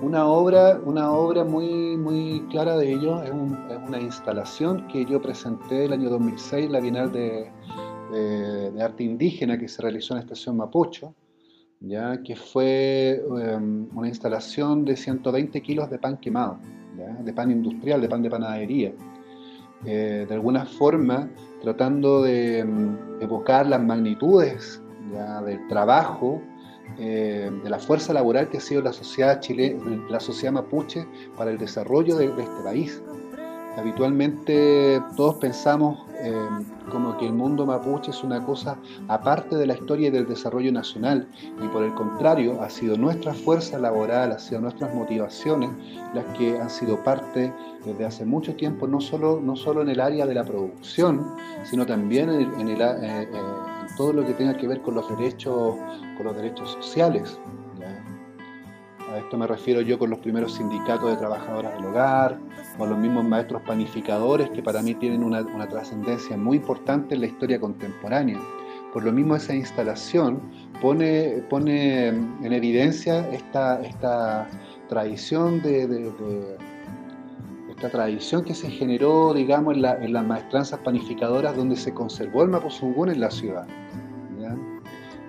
Una 0.00 0.26
obra, 0.26 0.80
una 0.84 1.10
obra 1.10 1.42
muy, 1.44 1.96
muy 1.96 2.46
clara 2.50 2.76
de 2.76 2.92
ello 2.92 3.20
es, 3.22 3.32
una 3.32 4.00
instalación 4.00 4.86
que 4.86 5.04
yo 5.04 5.20
presenté 5.20 5.86
el 5.86 5.92
año 5.92 6.08
2006, 6.08 6.70
la 6.70 6.78
Bienal 6.78 7.10
de, 7.10 7.50
Arte 8.80 9.02
Indígena 9.02 9.58
que 9.58 9.66
se 9.66 9.82
realizó 9.82 10.14
en 10.14 10.18
la 10.18 10.22
Estación 10.22 10.56
Mapocho, 10.56 11.14
¿ya? 11.80 12.22
que 12.22 12.36
fue 12.36 13.22
em, 13.40 13.88
una 13.94 14.08
instalación 14.08 14.84
de 14.84 14.96
120 14.96 15.60
kilos 15.62 15.90
de 15.90 15.98
pan 15.98 16.16
quemado, 16.18 16.58
de 17.24 17.32
pan 17.32 17.50
industrial, 17.50 18.00
de 18.00 18.08
pan 18.08 18.22
de 18.22 18.30
panadería. 18.30 18.92
Eh, 19.84 20.26
de 20.28 20.34
alguna 20.34 20.66
forma 20.66 21.30
tratando 21.62 22.22
de 22.22 22.60
em, 22.60 22.96
evocar 23.20 23.66
las 23.66 23.80
magnitudes 23.82 24.82
del 25.46 25.66
trabajo, 25.68 26.42
eh, 26.98 27.50
de 27.62 27.70
la 27.70 27.78
fuerza 27.78 28.12
laboral 28.12 28.48
que 28.48 28.58
ha 28.58 28.60
sido 28.60 28.82
la 28.82 28.92
sociedad 28.92 29.40
chilena, 29.40 30.04
la 30.08 30.20
sociedad 30.20 30.52
mapuche 30.52 31.06
para 31.36 31.50
el 31.50 31.58
desarrollo 31.58 32.16
de, 32.16 32.26
este 32.26 32.62
país. 32.64 33.02
Habitualmente 33.78 35.00
todos 35.16 35.36
pensamos 35.36 36.00
eh, 36.20 36.34
como 36.90 37.16
que 37.16 37.26
el 37.26 37.32
mundo 37.32 37.64
mapuche 37.64 38.10
es 38.10 38.24
una 38.24 38.44
cosa 38.44 38.76
aparte 39.06 39.54
de 39.54 39.66
la 39.66 39.74
historia 39.74 40.08
y 40.08 40.10
del 40.10 40.26
desarrollo 40.26 40.72
nacional 40.72 41.28
y 41.62 41.68
por 41.68 41.84
el 41.84 41.94
contrario 41.94 42.60
ha 42.60 42.70
sido 42.70 42.96
nuestra 42.96 43.34
fuerza 43.34 43.78
laboral, 43.78 44.32
ha 44.32 44.38
sido 44.40 44.60
nuestras 44.60 44.92
motivaciones 44.96 45.70
las 46.12 46.24
que 46.36 46.58
han 46.58 46.70
sido 46.70 47.04
parte 47.04 47.52
desde 47.84 48.04
hace 48.04 48.24
mucho 48.24 48.56
tiempo, 48.56 48.88
no 48.88 49.00
solo, 49.00 49.40
no 49.40 49.54
solo 49.54 49.82
en 49.82 49.90
el 49.90 50.00
área 50.00 50.26
de 50.26 50.34
la 50.34 50.44
producción, 50.44 51.36
sino 51.62 51.86
también 51.86 52.30
en, 52.30 52.68
el, 52.68 52.80
eh, 52.80 53.28
todo 53.96 54.12
lo 54.12 54.26
que 54.26 54.32
tenga 54.32 54.56
que 54.56 54.66
ver 54.66 54.82
con 54.82 54.96
los 54.96 55.08
derechos, 55.08 55.76
con 56.16 56.26
los 56.26 56.34
derechos 56.34 56.72
sociales. 56.80 57.38
A 59.18 59.20
esto 59.20 59.36
me 59.36 59.48
refiero 59.48 59.80
yo 59.80 59.98
con 59.98 60.10
los 60.10 60.20
primeros 60.20 60.54
sindicatos 60.54 61.10
de 61.10 61.16
trabajadoras 61.16 61.74
del 61.74 61.86
hogar, 61.86 62.38
con 62.78 62.88
los 62.88 62.96
mismos 62.96 63.24
maestros 63.24 63.62
panificadores 63.62 64.48
que 64.50 64.62
para 64.62 64.80
mí 64.80 64.94
tienen 64.94 65.24
una, 65.24 65.44
trascendencia 65.68 66.36
muy 66.36 66.58
importante 66.58 67.16
en 67.16 67.22
la 67.22 67.26
historia 67.26 67.58
contemporánea. 67.58 68.38
Por 68.92 69.02
lo 69.02 69.10
mismo 69.10 69.34
esa 69.34 69.56
instalación 69.56 70.40
pone, 70.80 71.42
pone 71.50 72.06
en 72.06 72.52
evidencia 72.52 73.28
esta, 73.30 73.82
esta 73.82 74.46
tradición 74.88 75.60
de, 75.62 76.12
esta 77.70 77.90
tradición 77.90 78.44
que 78.44 78.54
se 78.54 78.70
generó, 78.70 79.34
digamos, 79.34 79.76
en, 79.76 79.84
en, 79.84 80.12
las 80.12 80.24
maestranzas 80.24 80.78
panificadoras 80.84 81.56
donde 81.56 81.74
se 81.74 81.92
conservó 81.92 82.44
el 82.44 82.50
Mapuzungún 82.50 83.08
en 83.10 83.18
la 83.18 83.32
ciudad 83.32 83.66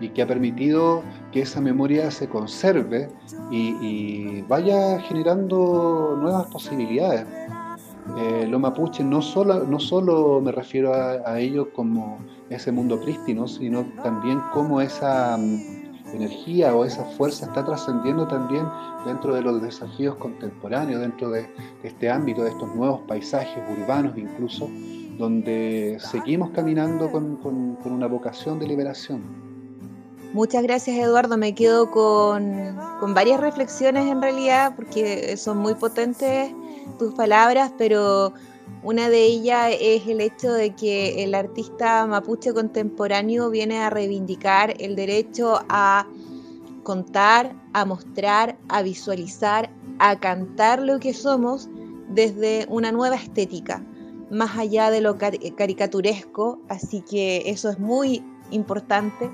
y 0.02 0.10
que 0.10 0.22
ha 0.22 0.28
permitido 0.28 1.04
que 1.32 1.42
esa 1.42 1.62
memoria 1.62 2.10
se 2.12 2.28
conserve 2.28 3.10
y, 3.52 4.42
vaya 4.44 5.00
generando 5.02 6.18
nuevas 6.20 6.48
posibilidades. 6.48 7.26
Eh, 8.18 8.48
lo 8.48 8.58
mapuche 8.60 9.04
no 9.04 9.22
solo, 9.22 9.64
no 9.66 9.80
solo 9.80 10.42
me 10.42 10.52
refiero 10.52 10.94
a, 10.94 11.40
ello 11.40 11.72
como 11.74 12.18
ese 12.50 12.72
mundo 12.72 13.00
prístino, 13.00 13.48
sino 13.48 13.86
también 14.04 14.42
como 14.52 14.82
esa 14.82 15.38
mm, 15.38 16.16
energía 16.16 16.76
o 16.76 16.86
esa 16.86 17.06
fuerza 17.06 17.46
está 17.46 17.64
trascendiendo 17.64 18.28
también 18.28 18.66
dentro 19.06 19.36
de 19.36 19.44
los 19.44 19.62
desafíos 19.62 20.16
contemporáneos, 20.16 21.02
dentro 21.02 21.30
de, 21.30 21.48
este 21.84 22.10
ámbito, 22.10 22.44
de 22.44 22.50
estos 22.50 22.74
nuevos 22.76 23.02
paisajes 23.02 23.64
urbanos 23.80 24.18
incluso, 24.18 24.68
donde 25.20 25.98
seguimos 26.00 26.50
caminando 26.50 27.12
con, 27.12 27.36
con 27.38 27.92
una 27.92 28.08
vocación 28.08 28.58
de 28.58 28.68
liberación. 28.68 29.49
Muchas 30.32 30.62
gracias 30.62 30.96
Eduardo, 30.96 31.38
me 31.38 31.56
quedo 31.56 31.90
con, 31.90 32.76
varias 33.16 33.40
reflexiones 33.40 34.06
en 34.12 34.22
realidad 34.22 34.74
porque 34.76 35.36
son 35.38 35.58
muy 35.58 35.74
potentes 35.74 36.54
tus 37.00 37.16
palabras, 37.16 37.72
pero 37.80 38.34
una 38.84 39.10
de 39.10 39.24
ellas 39.24 39.74
es 39.80 40.06
el 40.06 40.22
hecho 40.22 40.54
de 40.54 40.76
que 40.76 41.24
el 41.24 41.34
artista 41.34 42.06
mapuche 42.06 42.54
contemporáneo 42.54 43.50
viene 43.50 43.80
a 43.80 43.90
reivindicar 43.90 44.76
el 44.80 44.96
derecho 44.96 45.62
a 45.68 46.06
contar, 46.84 47.56
a 47.74 47.86
mostrar, 47.86 48.56
a 48.68 48.84
visualizar, 48.84 49.72
a 49.98 50.20
cantar 50.20 50.80
lo 50.80 51.00
que 51.00 51.16
somos 51.16 51.70
desde 52.08 52.68
una 52.70 52.92
nueva 52.92 53.16
estética, 53.16 53.84
más 54.30 54.56
allá 54.60 54.92
de 54.92 55.02
lo 55.02 55.18
caricaturesco, 55.18 56.60
así 56.70 57.02
que 57.02 57.50
eso 57.50 57.70
es 57.70 57.80
muy 57.80 58.24
importante. 58.52 59.32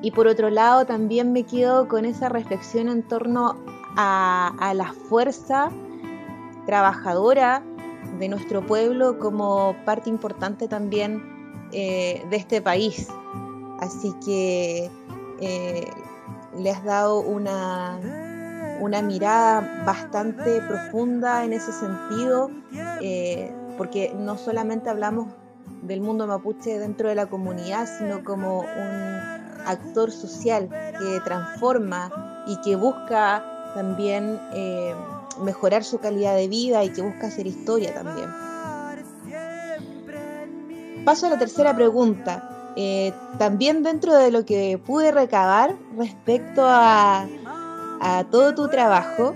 Y 0.00 0.12
por 0.12 0.26
otro 0.26 0.50
lado, 0.50 0.86
también 0.86 1.32
me 1.32 1.44
quedo 1.44 1.88
con 1.88 2.04
esa 2.04 2.28
reflexión 2.28 2.88
en 2.88 3.02
torno 3.02 3.56
a, 3.96 4.72
la 4.74 4.92
fuerza 4.92 5.70
trabajadora 6.66 7.62
de 8.18 8.28
nuestro 8.28 8.64
pueblo 8.64 9.18
como 9.18 9.74
parte 9.84 10.08
importante 10.08 10.68
también 10.68 11.22
eh, 11.72 12.24
de 12.30 12.36
este 12.36 12.62
país. 12.62 13.08
Así 13.80 14.14
que 14.24 14.90
eh, 15.40 15.90
le 16.56 16.70
has 16.70 16.84
dado 16.84 17.20
una, 17.20 17.98
una, 18.80 19.02
mirada 19.02 19.84
bastante 19.84 20.60
profunda 20.62 21.44
en 21.44 21.52
ese 21.52 21.72
sentido, 21.72 22.50
eh, 23.00 23.52
porque 23.76 24.12
no 24.16 24.36
solamente 24.36 24.90
hablamos 24.90 25.28
del 25.82 26.00
mundo 26.00 26.26
mapuche 26.26 26.78
dentro 26.78 27.08
de 27.08 27.14
la 27.14 27.26
comunidad, 27.26 27.86
sino 27.98 28.24
como 28.24 28.60
un 28.60 29.37
actor 29.66 30.10
social 30.10 30.68
que 30.98 31.20
transforma 31.20 32.44
y 32.46 32.56
que 32.58 32.76
busca 32.76 33.44
también 33.74 34.40
eh, 34.52 34.94
mejorar 35.42 35.84
su 35.84 35.98
calidad 35.98 36.34
de 36.34 36.48
vida 36.48 36.84
y 36.84 36.90
que 36.90 37.02
busca 37.02 37.28
hacer 37.28 37.46
historia 37.46 37.94
también. 37.94 38.28
Paso 41.04 41.26
a 41.26 41.30
la 41.30 41.38
tercera 41.38 41.74
pregunta. 41.74 42.72
Eh, 42.76 43.12
también 43.38 43.82
dentro 43.82 44.14
de 44.14 44.30
lo 44.30 44.44
que 44.44 44.78
pude 44.78 45.10
recabar 45.10 45.74
respecto 45.96 46.62
a, 46.64 47.26
todo 48.30 48.54
tu 48.54 48.68
trabajo, 48.68 49.34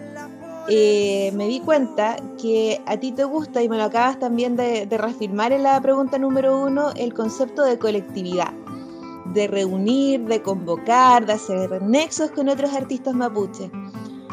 eh, 0.68 1.32
me 1.34 1.48
di 1.48 1.60
cuenta 1.60 2.16
que 2.40 2.80
a 2.86 2.96
ti 2.98 3.10
te 3.10 3.24
gusta, 3.24 3.62
y 3.62 3.68
me 3.68 3.76
lo 3.76 3.84
acabas 3.84 4.18
también 4.20 4.54
de, 4.54 4.86
de 4.86 4.98
reafirmar 4.98 5.50
en 5.52 5.64
la 5.64 5.80
pregunta 5.80 6.18
número 6.18 6.60
uno, 6.60 6.90
el 6.94 7.12
concepto 7.12 7.62
de 7.62 7.78
colectividad 7.78 8.52
de 9.26 9.46
reunir, 9.48 10.24
de 10.24 10.42
convocar, 10.42 11.26
de 11.26 11.34
hacer 11.34 11.82
nexos 11.82 12.30
con 12.30 12.48
otros 12.48 12.72
artistas 12.72 13.14
mapuches. 13.14 13.70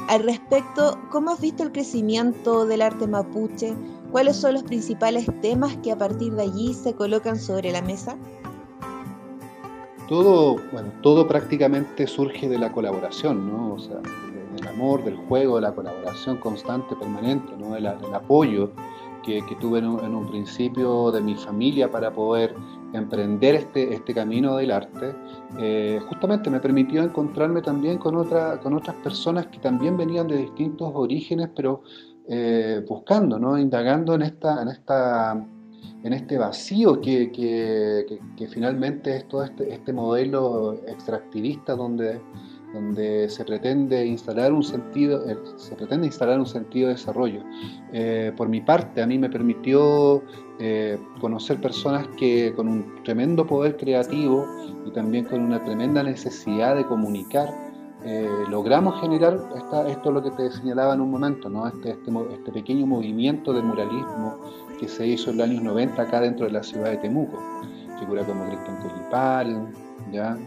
Al 0.07 0.23
respecto, 0.23 0.97
¿cómo 1.11 1.31
has 1.31 1.41
visto 1.41 1.63
el 1.63 1.71
crecimiento 1.71 2.65
del 2.65 2.81
arte 2.81 3.07
mapuche? 3.07 3.75
¿Cuáles 4.11 4.37
son 4.37 4.55
los 4.55 4.63
principales 4.63 5.27
temas 5.41 5.77
que 5.77 5.91
a 5.91 5.97
partir 5.97 6.33
de 6.33 6.43
allí 6.43 6.73
se 6.73 6.93
colocan 6.95 7.37
sobre 7.37 7.71
la 7.71 7.81
mesa? 7.81 8.17
Todo, 10.07 10.55
bueno, 10.71 10.91
todo 11.03 11.27
prácticamente 11.27 12.07
surge 12.07 12.49
de 12.49 12.57
la 12.57 12.71
colaboración, 12.71 13.47
¿no? 13.47 13.75
O 13.75 13.79
sea, 13.79 13.97
del 14.55 14.67
amor, 14.67 15.03
del 15.03 15.15
juego, 15.15 15.55
de 15.55 15.61
la 15.61 15.73
colaboración 15.73 16.37
constante, 16.37 16.95
permanente, 16.95 17.53
¿no? 17.57 17.75
del, 17.75 17.85
apoyo 17.85 18.71
que, 19.23 19.43
tuve 19.59 19.79
en 19.79 19.85
un, 19.85 20.27
principio 20.27 21.11
de 21.11 21.21
mi 21.21 21.35
familia 21.35 21.91
para 21.91 22.11
poder 22.11 22.55
emprender 22.93 23.55
este, 23.55 23.93
este 23.93 24.13
camino 24.13 24.57
del 24.57 24.71
arte, 24.71 25.15
eh, 25.59 25.99
justamente 26.07 26.49
me 26.49 26.59
permitió 26.59 27.03
encontrarme 27.03 27.61
también 27.61 27.97
con, 27.97 28.15
otra, 28.15 28.59
con 28.59 28.73
otras 28.73 28.95
personas 28.97 29.47
que 29.47 29.59
también 29.59 29.97
venían 29.97 30.27
de 30.27 30.37
distintos 30.37 30.91
orígenes, 30.93 31.49
pero 31.55 31.83
eh, 32.27 32.83
buscando, 32.87 33.39
¿no? 33.39 33.57
indagando 33.57 34.15
en 34.15 34.23
esta, 34.23 34.61
en 34.61 34.67
esta 34.69 35.45
en 36.03 36.13
este 36.13 36.37
vacío 36.37 37.01
que, 37.01 37.31
que, 37.31 38.47
finalmente 38.47 39.17
es 39.17 39.27
todo 39.27 39.43
este, 39.43 39.73
este, 39.73 39.91
modelo 39.91 40.75
extractivista 40.87 41.75
donde, 41.75 42.21
donde 42.73 43.29
se 43.29 43.43
pretende 43.45 44.05
instalar 44.05 44.53
un 44.53 44.63
sentido, 44.63 45.27
eh, 45.27 45.37
se 45.55 45.75
pretende 45.75 46.07
instalar 46.07 46.39
un 46.39 46.45
sentido 46.45 46.87
de 46.87 46.93
desarrollo. 46.93 47.41
Eh, 47.91 48.31
por 48.35 48.47
mi 48.47 48.61
parte, 48.61 49.01
a 49.01 49.07
mí 49.07 49.17
me 49.17 49.29
permitió 49.29 50.21
eh, 50.59 50.97
conocer 51.19 51.59
personas 51.59 52.07
que 52.17 52.53
con 52.55 52.67
un 52.67 53.03
tremendo 53.03 53.45
poder 53.45 53.77
creativo 53.77 54.45
y 54.85 54.91
también 54.91 55.25
con 55.25 55.41
una 55.41 55.63
tremenda 55.63 56.03
necesidad 56.03 56.75
de 56.75 56.85
comunicar, 56.85 57.49
logramos 58.49 59.01
generar 59.01 59.37
esta, 59.57 59.85
esto 59.89 60.09
lo 60.09 60.23
que 60.23 60.31
te 60.31 60.49
señalaba 60.51 60.93
en 60.93 61.01
un 61.01 61.11
momento, 61.11 61.49
¿no? 61.49 61.67
este, 61.67 61.89
este, 61.89 62.09
este 62.31 62.51
pequeño 62.53 62.87
movimiento 62.87 63.51
de 63.51 63.61
muralismo 63.61 64.37
que 64.79 64.87
se 64.87 65.05
hizo 65.05 65.31
en 65.31 65.37
los 65.37 65.49
años 65.49 65.63
90 65.63 66.01
acá 66.01 66.21
dentro 66.21 66.45
de 66.45 66.53
la 66.53 66.63
ciudad 66.63 66.91
de 66.91 66.97
Temuco. 66.97 67.37
Figura 67.99 68.23
como 68.23 68.45
Cristian 68.45 68.77
Colipal, 68.77 69.67
¿ya? 70.13 70.37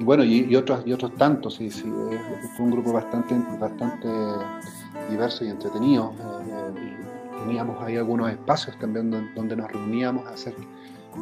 Y 0.00 0.02
bueno, 0.02 0.24
y, 0.24 0.56
otros, 0.56 0.82
y 0.86 0.94
otros 0.94 1.14
tantos, 1.16 1.56
sí, 1.56 1.70
sí, 1.70 1.84
fue 2.56 2.64
un 2.64 2.70
grupo 2.70 2.90
bastante, 2.90 3.34
bastante 3.58 4.08
diverso 5.10 5.44
y 5.44 5.48
entretenido. 5.48 6.14
Eh, 6.18 6.96
teníamos 7.44 7.82
ahí 7.82 7.98
algunos 7.98 8.30
espacios 8.30 8.78
también 8.78 9.10
donde, 9.34 9.56
nos 9.56 9.70
reuníamos 9.70 10.26
a 10.26 10.30
hacer 10.30 10.54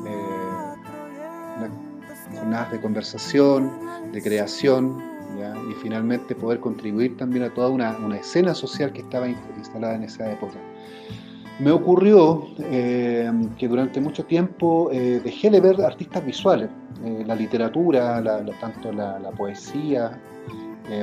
eh, 0.06 1.68
jornadas 2.37 2.70
de 2.70 2.80
conversación, 2.80 3.73
de 4.12 4.23
creación, 4.23 5.02
y 5.68 5.75
finalmente 5.75 6.37
poder 6.37 6.61
contribuir 6.61 7.16
también 7.16 7.44
a 7.44 7.50
toda 7.50 7.68
una, 7.70 7.97
una 7.99 8.16
escena 8.16 8.54
social 8.54 8.92
que 8.92 9.00
estaba 9.00 9.28
instalada 9.28 9.97
en 9.97 10.04
esa 10.04 10.30
época. 10.30 10.54
Me 11.58 11.72
ocurrió 11.72 12.46
eh, 12.58 13.32
que 13.58 13.66
durante 13.66 14.00
mucho 14.00 14.24
tiempo 14.24 14.90
eh, 14.92 15.20
dejé 15.24 15.50
de 15.50 15.60
ver 15.60 15.80
artistas 15.82 16.24
visuales, 16.24 16.70
eh, 17.04 17.24
la 17.26 17.34
literatura, 17.34 18.22
tanto 18.60 18.92
la, 18.92 19.30
poesía, 19.36 20.20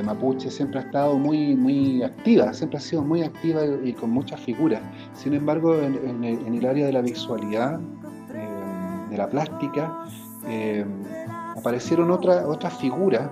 mapuche 0.02 0.50
siempre 0.50 0.80
ha 0.80 0.82
estado 0.82 1.18
muy, 1.18 1.54
muy 1.54 2.02
activa, 2.02 2.52
siempre 2.54 2.78
ha 2.78 2.80
sido 2.80 3.02
muy 3.02 3.22
activa 3.22 3.60
y, 3.84 3.92
con 3.92 4.10
muchas 4.10 4.40
figuras. 4.40 4.80
Sin 5.12 5.34
embargo, 5.34 5.76
en, 5.76 6.24
el 6.24 6.66
área 6.66 6.86
de 6.86 6.92
la 6.92 7.02
visualidad, 7.02 7.78
de 9.10 9.16
la 9.16 9.28
plástica, 9.28 10.06
aparecieron 11.56 12.10
otras 12.10 12.74
figuras, 12.78 13.30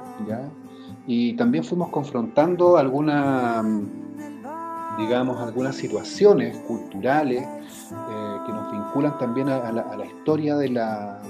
y 1.06 1.34
también 1.34 1.64
fuimos 1.64 1.88
confrontando 1.88 2.76
alguna 2.76 3.62
digamos, 4.98 5.40
algunas 5.40 5.76
situaciones 5.76 6.56
culturales 6.58 7.42
eh, 7.42 8.36
que 8.46 8.52
nos 8.52 8.72
vinculan 8.72 9.18
también 9.18 9.48
a, 9.48 9.72
la, 9.72 10.06
historia 10.06 10.56
de 10.56 10.68
la, 10.68 11.20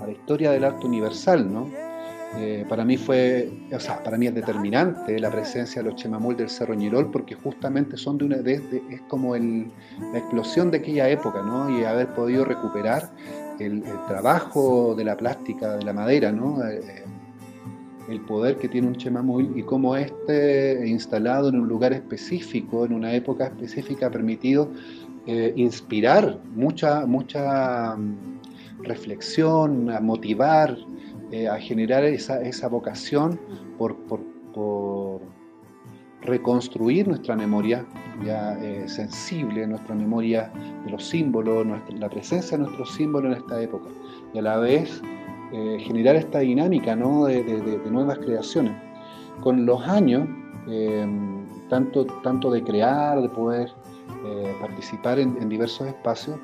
a 0.00 0.06
la 0.06 0.12
historia 0.12 0.50
del 0.50 0.64
arte 0.64 0.86
universal, 0.86 1.52
¿no? 1.52 1.68
Eh, 2.38 2.66
para 2.68 2.84
mí 2.84 2.96
fue, 2.98 3.50
o 3.72 3.80
sea, 3.80 4.02
para 4.02 4.18
mí 4.18 4.26
es 4.26 4.34
determinante 4.34 5.18
la 5.18 5.30
presencia 5.30 5.82
de 5.82 5.88
los 5.88 5.98
chemamul 5.98 6.36
del 6.36 6.50
Cerro 6.50 6.74
Ñirol 6.74 7.10
porque 7.10 7.34
justamente 7.34 7.96
son 7.96 8.18
de 8.18 8.24
una, 8.26 8.36
es 8.36 9.00
como 9.08 9.34
el, 9.36 9.70
la 10.12 10.18
explosión 10.18 10.70
de 10.70 10.78
aquella 10.78 11.08
época, 11.08 11.42
¿no? 11.42 11.70
Y 11.70 11.84
haber 11.84 12.08
podido 12.08 12.44
recuperar 12.44 13.10
el, 13.58 13.82
trabajo 14.06 14.94
de 14.94 15.04
la 15.04 15.16
plástica, 15.16 15.76
de 15.76 15.84
la 15.84 15.94
madera, 15.94 16.30
¿no? 16.30 16.62
Eh, 16.66 17.04
el 18.08 18.20
poder 18.20 18.56
que 18.56 18.68
tiene 18.68 18.86
un 18.88 18.96
chemamul 18.96 19.52
y 19.56 19.62
cómo 19.62 19.96
este, 19.96 20.86
instalado 20.86 21.48
en 21.48 21.60
un 21.60 21.68
lugar 21.68 21.92
específico, 21.92 22.84
en 22.84 22.92
una 22.92 23.12
época 23.12 23.46
específica, 23.46 24.06
ha 24.06 24.10
permitido 24.10 24.70
eh, 25.26 25.52
inspirar 25.56 26.38
mucha, 26.54 27.04
mucha 27.04 27.96
mm, 27.96 28.84
reflexión, 28.84 29.90
a 29.90 30.00
motivar, 30.00 30.76
eh, 31.32 31.48
a 31.48 31.58
generar 31.58 32.04
esa, 32.04 32.40
esa 32.42 32.68
vocación 32.68 33.40
por, 33.78 33.96
por, 34.06 34.20
reconstruir 36.22 37.06
nuestra 37.06 37.36
memoria 37.36 37.84
ya 38.24 38.58
eh, 38.60 38.88
sensible, 38.88 39.64
nuestra 39.66 39.94
memoria 39.94 40.50
de 40.84 40.90
los 40.90 41.04
símbolos, 41.04 41.66
la 41.94 42.08
presencia 42.08 42.56
de 42.56 42.64
nuestros 42.64 42.94
símbolos 42.94 43.36
en 43.36 43.42
esta 43.42 43.62
época. 43.62 43.88
Y 44.34 44.38
a 44.38 44.42
la 44.42 44.56
vez 44.56 45.02
eh, 45.52 45.78
generar 45.80 46.16
esta 46.16 46.40
dinámica 46.40 46.96
de, 46.96 47.80
nuevas 47.90 48.18
creaciones. 48.18 48.72
Con 49.40 49.64
los 49.64 49.80
años, 49.86 50.28
eh, 50.68 51.06
tanto, 51.68 52.04
tanto 52.22 52.50
de 52.50 52.62
crear, 52.64 53.20
de 53.20 53.28
poder 53.28 53.68
eh, 54.24 54.54
participar 54.60 55.20
en, 55.20 55.48
diversos 55.48 55.86
espacios, 55.86 56.38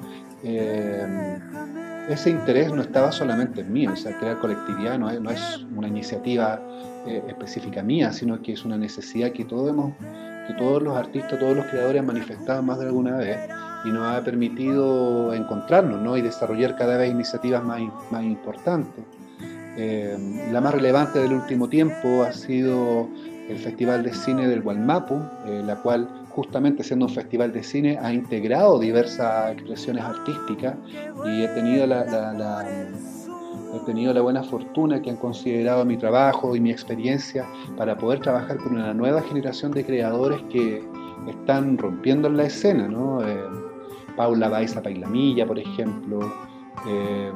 ese 2.09 2.31
interés 2.31 2.73
no 2.73 2.83
estaba 2.83 3.13
solamente 3.13 3.61
en 3.61 3.73
mí, 3.73 3.87
o 3.87 3.97
sea, 3.97 4.19
crear 4.19 4.39
colectividad 4.41 4.99
no 4.99 5.09
es, 5.31 5.67
una 5.77 5.87
iniciativa 5.87 6.61
específica 7.07 7.83
mía, 7.83 8.13
sino 8.13 8.43
que 8.43 8.53
es 8.53 8.65
una 8.65 8.77
necesidad 8.77 9.31
que 9.31 9.45
todos, 9.45 9.71
hemos, 9.71 9.95
que 10.49 10.55
todos 10.59 10.83
los 10.83 10.97
artistas, 10.97 11.39
todos 11.39 11.57
los 11.57 11.67
creadores 11.67 12.01
han 12.01 12.07
manifestado 12.07 12.61
más 12.63 12.81
de 12.81 12.87
alguna 12.87 13.17
vez 13.19 13.39
y 13.85 13.91
nos 13.91 14.05
ha 14.15 14.23
permitido 14.23 15.35
encontrarnos 15.35 16.01
¿no? 16.01 16.17
y 16.17 16.23
desarrollar 16.23 16.77
cada 16.77 16.97
vez 16.97 17.11
iniciativas 17.11 17.65
más, 17.65 17.81
más 18.11 18.23
importantes. 18.25 19.05
Eh, 19.77 20.49
la 20.53 20.61
más 20.61 20.75
relevante 20.75 21.19
del 21.19 21.33
último 21.33 21.69
tiempo 21.69 22.23
ha 22.23 22.33
sido 22.33 23.09
el 23.49 23.57
Festival 23.59 24.03
de 24.03 24.13
Cine 24.13 24.47
del 24.47 24.63
Gualmapu, 24.63 25.21
eh, 25.47 25.63
la 25.65 25.77
cual 25.77 26.09
justamente 26.31 26.83
siendo 26.83 27.07
un 27.07 27.13
festival 27.13 27.53
de 27.53 27.63
cine 27.63 27.99
ha 28.01 28.13
integrado 28.13 28.79
diversas 28.79 29.53
expresiones 29.53 30.03
artísticas 30.03 30.75
y 31.27 31.43
he 31.43 31.49
tenido 31.49 31.87
la, 31.87 32.05
la, 32.05 32.67
he 33.75 33.79
tenido 33.87 34.13
la 34.13 34.21
buena 34.21 34.43
fortuna 34.43 35.01
que 35.01 35.11
han 35.11 35.17
considerado 35.17 35.85
mi 35.85 35.97
trabajo 35.97 36.55
y 36.57 36.61
mi 36.61 36.71
experiencia 36.71 37.47
para 37.77 37.97
poder 37.97 38.21
trabajar 38.21 38.57
con 38.59 38.75
una 38.75 38.95
nueva 38.95 39.23
generación 39.23 39.73
de 39.73 39.85
creadores 39.85 40.41
que 40.51 40.83
están 41.29 41.79
rompiendo 41.79 42.29
en 42.29 42.37
la 42.37 42.45
escena, 42.45 42.89
¿no? 42.89 43.27
Eh, 43.27 43.37
Paula 44.17 44.49
Baiza 44.49 44.83
Pailamilla, 44.83 45.47
por 45.47 45.59
ejemplo, 45.59 46.21
eh, 46.87 47.31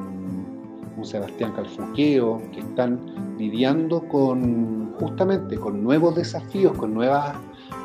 un 0.97 1.05
Sebastián 1.05 1.53
Calfuqueo, 1.53 2.41
que 2.53 2.59
están 2.59 2.99
lidiando 3.37 4.01
con 4.07 4.93
justamente 4.99 5.57
con 5.57 5.83
nuevos 5.83 6.15
desafíos, 6.15 6.75
con 6.77 6.93
nuevas, 6.93 7.35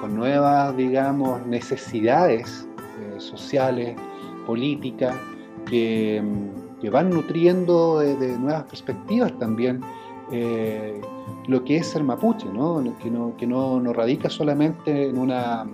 con 0.00 0.16
nuevas 0.16 0.76
digamos, 0.76 1.44
necesidades 1.46 2.66
eh, 3.00 3.20
sociales, 3.20 3.96
políticas, 4.46 5.14
que, 5.66 6.22
van 6.90 7.10
nutriendo 7.10 8.00
de, 8.00 8.36
nuevas 8.38 8.64
perspectivas 8.64 9.32
también 9.38 9.80
eh, 10.32 11.00
lo 11.46 11.62
que 11.62 11.76
es 11.76 11.86
ser 11.86 12.02
mapuche, 12.02 12.46
¿no? 12.52 12.82
Que, 13.00 13.08
no, 13.08 13.36
que 13.36 13.46
no, 13.46 13.78
no 13.78 13.92
radica 13.92 14.28
solamente 14.28 15.08
en 15.08 15.18
una 15.18 15.64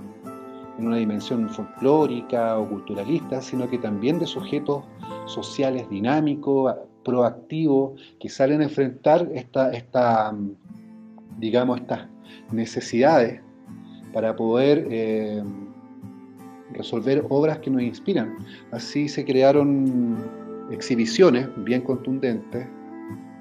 en 0.79 0.87
una 0.87 0.97
dimensión 0.97 1.49
folclórica 1.49 2.59
o 2.59 2.69
culturalista, 2.69 3.43
sino 3.43 3.69
que 3.69 3.79
también 3.79 4.19
de 4.19 4.27
sujetos 4.27 4.85
sociales 5.27 5.89
dinámicos, 5.91 6.75
proactivos, 7.05 8.01
que 8.21 8.29
salen 8.29 8.61
a 8.61 8.65
enfrentar 8.65 9.29
esta, 9.35 9.73
esta 9.73 10.35
digamos, 11.39 11.81
estas 11.81 12.07
necesidades 12.53 13.41
para 14.13 14.35
poder 14.37 14.87
eh, 14.91 15.43
resolver 16.73 17.25
obras 17.29 17.59
que 17.59 17.71
nos 17.71 17.83
inspiran. 17.83 18.37
Así 18.73 19.09
se 19.09 19.25
crearon 19.25 20.17
exhibiciones 20.71 21.49
bien 21.65 21.83
contundentes, 21.83 22.67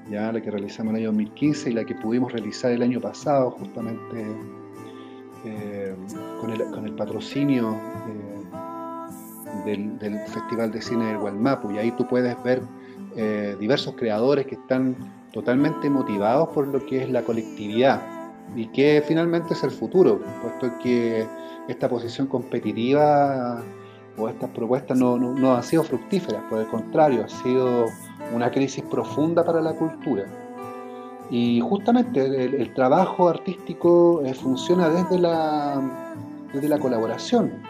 ya 0.10 0.32
la 0.32 0.42
que 0.42 0.50
realizamos 0.50 0.92
en 0.92 0.98
el 0.98 1.02
año 1.04 1.12
2015 1.12 1.70
y 1.70 1.74
la 1.74 1.84
que 1.84 1.96
pudimos 1.96 2.32
realizar 2.32 2.72
el 2.72 2.82
año 2.82 3.02
pasado, 3.02 3.52
justamente 3.52 4.26
eh, 5.46 5.96
con, 6.40 6.86
el, 6.86 6.94
patrocinio 6.94 7.76
eh, 9.66 9.98
del, 10.00 10.20
Festival 10.28 10.72
de 10.72 10.82
Cine 10.82 11.06
del 11.06 11.18
Gualmapu. 11.18 11.72
Y 11.72 11.78
ahí 11.78 11.92
tú 11.92 12.08
puedes 12.08 12.42
ver 12.44 12.62
eh, 13.16 13.56
diversos 13.60 13.96
creadores 13.96 14.46
que 14.46 14.56
están 14.56 14.96
totalmente 15.32 15.90
motivados 15.90 16.50
por 16.50 16.68
lo 16.68 16.86
que 16.86 17.04
es 17.04 17.10
la 17.10 17.22
colectividad, 17.24 18.02
y 18.56 18.68
que 18.68 19.04
finalmente 19.06 19.54
es 19.54 19.64
el 19.64 19.72
futuro, 19.72 20.22
puesto 20.42 20.72
que 20.82 21.28
esta 21.68 21.90
posición 21.90 22.28
competitiva 22.28 23.62
o 24.18 24.30
estas 24.30 24.50
propuestas 24.52 24.98
no, 24.98 25.18
no, 25.18 25.56
han 25.56 25.64
sido 25.64 25.84
fructíferas, 25.84 26.42
por 26.50 26.60
el 26.60 26.68
contrario, 26.68 27.26
ha 27.26 27.30
sido 27.30 27.86
una 28.34 28.50
crisis 28.50 28.84
profunda 28.86 29.44
para 29.44 29.62
la 29.62 29.74
cultura. 29.74 30.26
Y 31.30 31.60
justamente 31.60 32.26
el, 32.46 32.74
trabajo 32.74 33.28
artístico 33.28 34.22
eh, 34.26 34.34
funciona 34.34 34.90
desde 34.90 35.20
la, 35.20 35.82
desde 36.54 36.68
la 36.68 36.80
colaboración. 36.80 37.62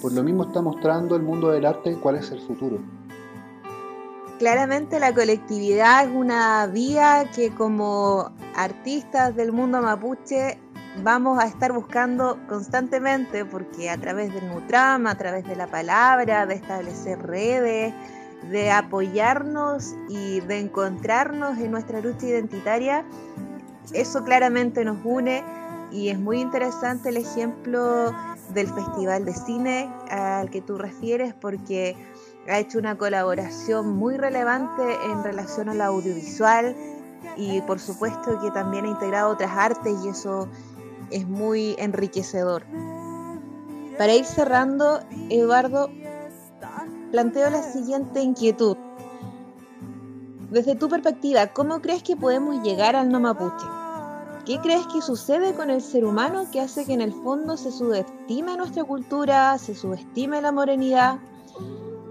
Por 0.00 0.12
lo 0.12 0.22
mismo 0.22 0.44
está 0.44 0.62
mostrando 0.62 1.16
el 1.16 1.22
mundo 1.22 1.50
del 1.50 1.66
arte 1.66 1.96
cuál 2.00 2.16
es 2.16 2.30
el 2.30 2.40
futuro. 2.40 2.78
Claramente 4.38 5.00
la 5.00 5.12
colectividad 5.12 6.04
es 6.04 6.10
una 6.14 6.66
vía 6.66 7.28
que 7.34 7.50
como 7.50 8.30
artistas 8.54 9.34
del 9.34 9.50
mundo 9.50 9.82
mapuche 9.82 10.58
vamos 11.02 11.42
a 11.42 11.46
estar 11.46 11.72
buscando 11.72 12.38
constantemente 12.48 13.44
porque 13.44 13.90
a 13.90 13.96
través 13.96 14.32
del 14.32 14.48
Nutram, 14.48 15.06
a 15.08 15.16
través 15.16 15.44
de 15.46 15.56
la 15.56 15.66
palabra, 15.66 16.46
de 16.46 16.54
establecer 16.54 17.20
redes, 17.20 17.92
de 18.50 18.70
apoyarnos 18.70 19.94
y 20.08 20.40
de 20.40 20.60
encontrarnos 20.60 21.58
en 21.58 21.72
nuestra 21.72 22.00
lucha 22.00 22.26
identitaria, 22.26 23.04
eso 23.92 24.22
claramente 24.22 24.84
nos 24.84 24.98
une 25.04 25.42
y 25.90 26.08
es 26.08 26.18
muy 26.18 26.40
interesante 26.40 27.08
el 27.08 27.16
ejemplo 27.16 28.12
del 28.50 28.68
Festival 28.68 29.24
de 29.24 29.34
Cine 29.34 29.90
al 30.10 30.50
que 30.50 30.60
tú 30.60 30.78
refieres 30.78 31.34
porque 31.34 31.96
ha 32.48 32.58
hecho 32.58 32.78
una 32.78 32.96
colaboración 32.96 33.96
muy 33.96 34.16
relevante 34.16 34.82
en 35.04 35.22
relación 35.22 35.68
al 35.68 35.80
audiovisual 35.80 36.74
y 37.36 37.60
por 37.62 37.78
supuesto 37.78 38.38
que 38.40 38.50
también 38.50 38.84
ha 38.84 38.88
integrado 38.88 39.30
otras 39.30 39.50
artes 39.56 39.94
y 40.04 40.08
eso 40.08 40.48
es 41.10 41.26
muy 41.26 41.74
enriquecedor. 41.78 42.64
Para 43.96 44.14
ir 44.14 44.24
cerrando, 44.24 45.00
Eduardo, 45.28 45.90
planteo 47.10 47.50
la 47.50 47.62
siguiente 47.62 48.20
inquietud. 48.20 48.76
Desde 50.50 50.76
tu 50.76 50.88
perspectiva, 50.88 51.48
¿cómo 51.48 51.80
crees 51.80 52.02
que 52.02 52.16
podemos 52.16 52.62
llegar 52.62 52.96
al 52.96 53.10
no 53.10 53.20
mapuche? 53.20 53.77
¿Qué 54.48 54.58
crees 54.60 54.86
que 54.86 55.02
sucede 55.02 55.52
con 55.52 55.68
el 55.68 55.82
ser 55.82 56.06
humano 56.06 56.46
que 56.50 56.62
hace 56.62 56.86
que 56.86 56.94
en 56.94 57.02
el 57.02 57.12
fondo 57.12 57.58
se 57.58 57.70
subestime 57.70 58.56
nuestra 58.56 58.82
cultura, 58.82 59.58
se 59.58 59.74
subestime 59.74 60.40
la 60.40 60.52
morenidad? 60.52 61.18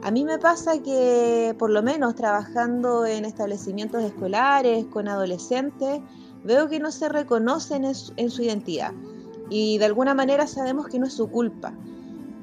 A 0.03 0.11
mí 0.11 0.23
me 0.23 0.37
pasa 0.37 0.77
que, 0.83 1.55
por 1.57 1.71
lo 1.71 1.81
menos 1.81 2.13
trabajando 2.13 3.07
en 3.07 3.25
establecimientos 3.25 4.03
escolares, 4.03 4.85
con 4.85 5.07
adolescentes, 5.07 5.99
veo 6.43 6.69
que 6.69 6.79
no 6.79 6.91
se 6.91 7.09
reconocen 7.09 7.85
en 7.85 7.95
su, 8.29 8.43
identidad 8.43 8.93
y 9.49 9.79
de 9.79 9.85
alguna 9.85 10.13
manera 10.13 10.45
sabemos 10.45 10.85
que 10.89 10.99
no 10.99 11.07
es 11.07 11.13
su 11.13 11.31
culpa. 11.31 11.73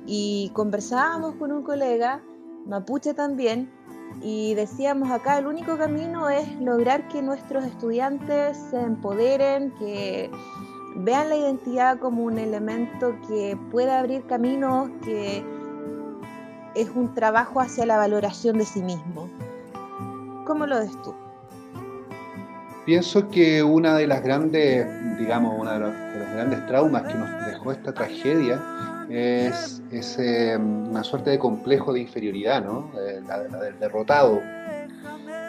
Y 0.06 0.50
conversábamos 0.54 1.36
con 1.36 1.52
un 1.52 1.62
colega, 1.62 2.20
mapuche 2.66 3.14
también, 3.14 3.70
y 4.22 4.54
decíamos 4.54 5.10
acá 5.10 5.38
el 5.38 5.46
único 5.46 5.76
camino 5.76 6.28
es 6.28 6.48
lograr 6.60 7.08
que 7.08 7.22
nuestros 7.22 7.64
estudiantes 7.64 8.56
se 8.70 8.80
empoderen, 8.80 9.72
que 9.78 10.30
vean 10.96 11.28
la 11.28 11.36
identidad 11.36 11.98
como 11.98 12.24
un 12.24 12.38
elemento 12.38 13.16
que 13.28 13.58
pueda 13.70 13.98
abrir 13.98 14.24
caminos, 14.26 14.90
que 15.02 15.44
es 16.74 16.90
un 16.94 17.14
trabajo 17.14 17.60
hacia 17.60 17.86
la 17.86 17.96
valoración 17.96 18.58
de 18.58 18.64
sí 18.64 18.82
mismo. 18.82 19.28
¿Cómo 20.46 20.66
lo 20.66 20.78
ves 20.78 21.00
tú? 21.02 21.14
Pienso 22.84 23.30
que 23.30 23.62
una 23.62 23.96
de 23.96 24.06
las 24.06 24.22
grandes, 24.22 24.86
digamos, 25.18 25.54
uno 25.58 25.72
de 25.72 25.78
los, 25.78 25.92
grandes 26.34 26.66
traumas 26.66 27.02
que 27.04 27.14
nos 27.14 27.46
dejó 27.46 27.72
esta 27.72 27.92
tragedia 27.94 28.60
es, 29.08 29.80
una 30.58 31.02
suerte 31.02 31.30
de 31.30 31.38
complejo 31.38 31.92
de 31.92 32.00
inferioridad, 32.00 32.62
¿no? 32.62 32.90
La, 33.26 33.38
del 33.60 33.78
derrotado, 33.78 34.42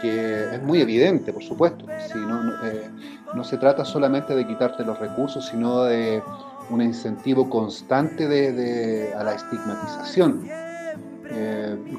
que 0.02 0.56
es 0.56 0.64
muy 0.64 0.80
evidente, 0.80 1.34
por 1.34 1.44
supuesto. 1.44 1.86
Si 2.12 2.18
no, 2.20 2.54
eh, 2.64 2.90
no, 3.34 3.44
se 3.44 3.58
trata 3.58 3.84
solamente 3.84 4.34
de 4.34 4.48
quitarte 4.48 4.86
los 4.86 4.98
recursos, 5.00 5.46
sino 5.48 5.84
de 5.84 6.22
un 6.70 6.82
incentivo 6.82 7.50
constante 7.50 8.28
de, 8.28 9.14
a 9.14 9.24
la 9.24 9.34
estigmatización. 9.34 10.48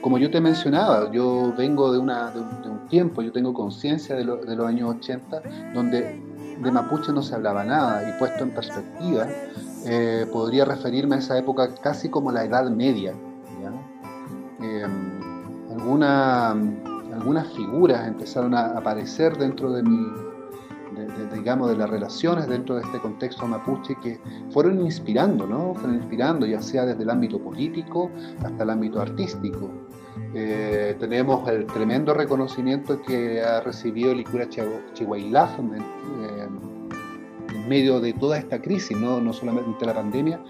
Como 0.07 0.19
yo 0.19 0.31
te 0.31 0.41
mencionaba, 0.41 1.11
yo 1.11 1.53
vengo 1.59 1.91
de, 1.91 1.99
una, 1.99 2.31
de, 2.31 2.39
un, 2.39 2.87
tiempo, 2.87 3.23
yo 3.23 3.33
tengo 3.33 3.53
conciencia 3.53 4.15
de, 4.15 4.23
los 4.25 4.65
años 4.65 4.95
80, 4.99 5.43
donde 5.75 6.23
de 6.63 6.71
mapuche 6.71 7.11
no 7.13 7.25
se 7.25 7.35
hablaba 7.35 7.65
nada, 7.65 8.09
y 8.09 8.17
puesto 8.17 8.45
en 8.45 8.51
perspectiva, 8.51 9.27
eh, 9.85 10.25
podría 10.33 10.65
referirme 10.65 11.17
a 11.17 11.19
esa 11.19 11.37
época 11.37 11.75
casi 11.83 12.09
como 12.09 12.31
la 12.31 12.45
Edad 12.45 12.71
Media. 12.71 13.15
Eh, 14.63 14.87
algunas 15.73 17.49
figuras 17.57 18.07
empezaron 18.07 18.55
a 18.55 18.79
aparecer 18.79 19.37
dentro 19.37 19.73
de 19.73 19.83
mi, 19.83 20.07
de, 20.95 21.37
digamos, 21.37 21.69
de 21.71 21.79
las 21.79 21.91
relaciones 21.91 22.47
dentro 22.47 22.77
de 22.77 22.83
este 22.83 23.01
contexto 23.01 23.45
mapuche 23.49 23.97
que 24.01 24.21
fueron 24.51 24.81
inspirando, 24.83 25.49
¿no? 25.49 25.75
Fueron 25.75 25.97
inspirando, 25.97 26.47
ya 26.47 26.63
sea 26.63 26.87
desde 26.87 27.03
el 27.03 27.11
ámbito 27.11 27.41
político 27.41 28.09
hasta 28.45 28.63
el 28.63 28.71
ámbito 28.71 29.01
artístico. 29.01 29.69
Eh, 30.35 30.97
tenemos 30.99 31.49
el 31.49 31.67
tremendo 31.67 32.15
reconocimiento 32.15 33.01
que 33.03 33.43
ha 33.43 33.61
recibido 33.61 34.13
el 34.13 34.21
Icura 34.21 34.49
Chihuahilaf 34.49 35.59
en, 35.59 35.75
eh, 35.75 36.49
en, 37.55 37.69
medio 37.69 38.01
de 38.01 38.13
toda 38.13 38.39
esta 38.39 38.61
crisis, 38.61 38.97
¿no? 38.97 39.21
no 39.21 39.33
solamente 39.33 39.85
la 39.85 39.95
pandemia, 39.95 40.41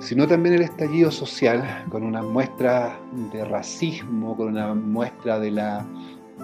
sino 0.00 0.26
también 0.26 0.54
el 0.54 0.62
estallido 0.62 1.10
social, 1.10 1.84
con 1.90 2.02
una 2.02 2.22
muestra 2.22 2.98
de 3.32 3.44
racismo, 3.44 4.36
con 4.36 4.48
una 4.48 4.74
muestra 4.74 5.38
de 5.38 5.50
la 5.50 5.86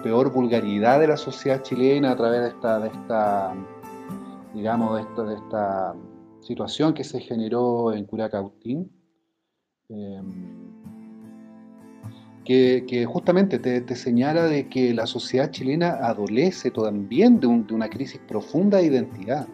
peor 0.03 0.31
vulgaridad 0.31 0.99
de 0.99 1.07
la 1.07 1.17
sociedad 1.17 1.61
chilena 1.61 2.11
a 2.11 2.15
través 2.15 2.41
de 2.41 2.47
esta, 2.49 2.79
de 2.79 2.87
esta 2.89 3.53
digamos, 4.53 4.95
de, 5.15 5.33
esta 5.33 5.95
situación 6.41 6.93
que 6.93 7.03
se 7.03 7.19
generó 7.19 7.93
en 7.93 8.05
Curacautín, 8.05 8.91
em, 9.89 10.60
que, 12.45 13.05
justamente 13.07 13.59
te, 13.59 13.95
señala 13.95 14.45
de 14.45 14.67
que 14.67 14.93
la 14.93 15.05
sociedad 15.05 15.51
chilena 15.51 15.97
adolece 16.01 16.71
también 16.71 17.39
de, 17.39 17.47
una 17.47 17.89
crisis 17.89 18.19
profunda 18.27 18.77
de 18.79 18.85
identidad. 18.85 19.47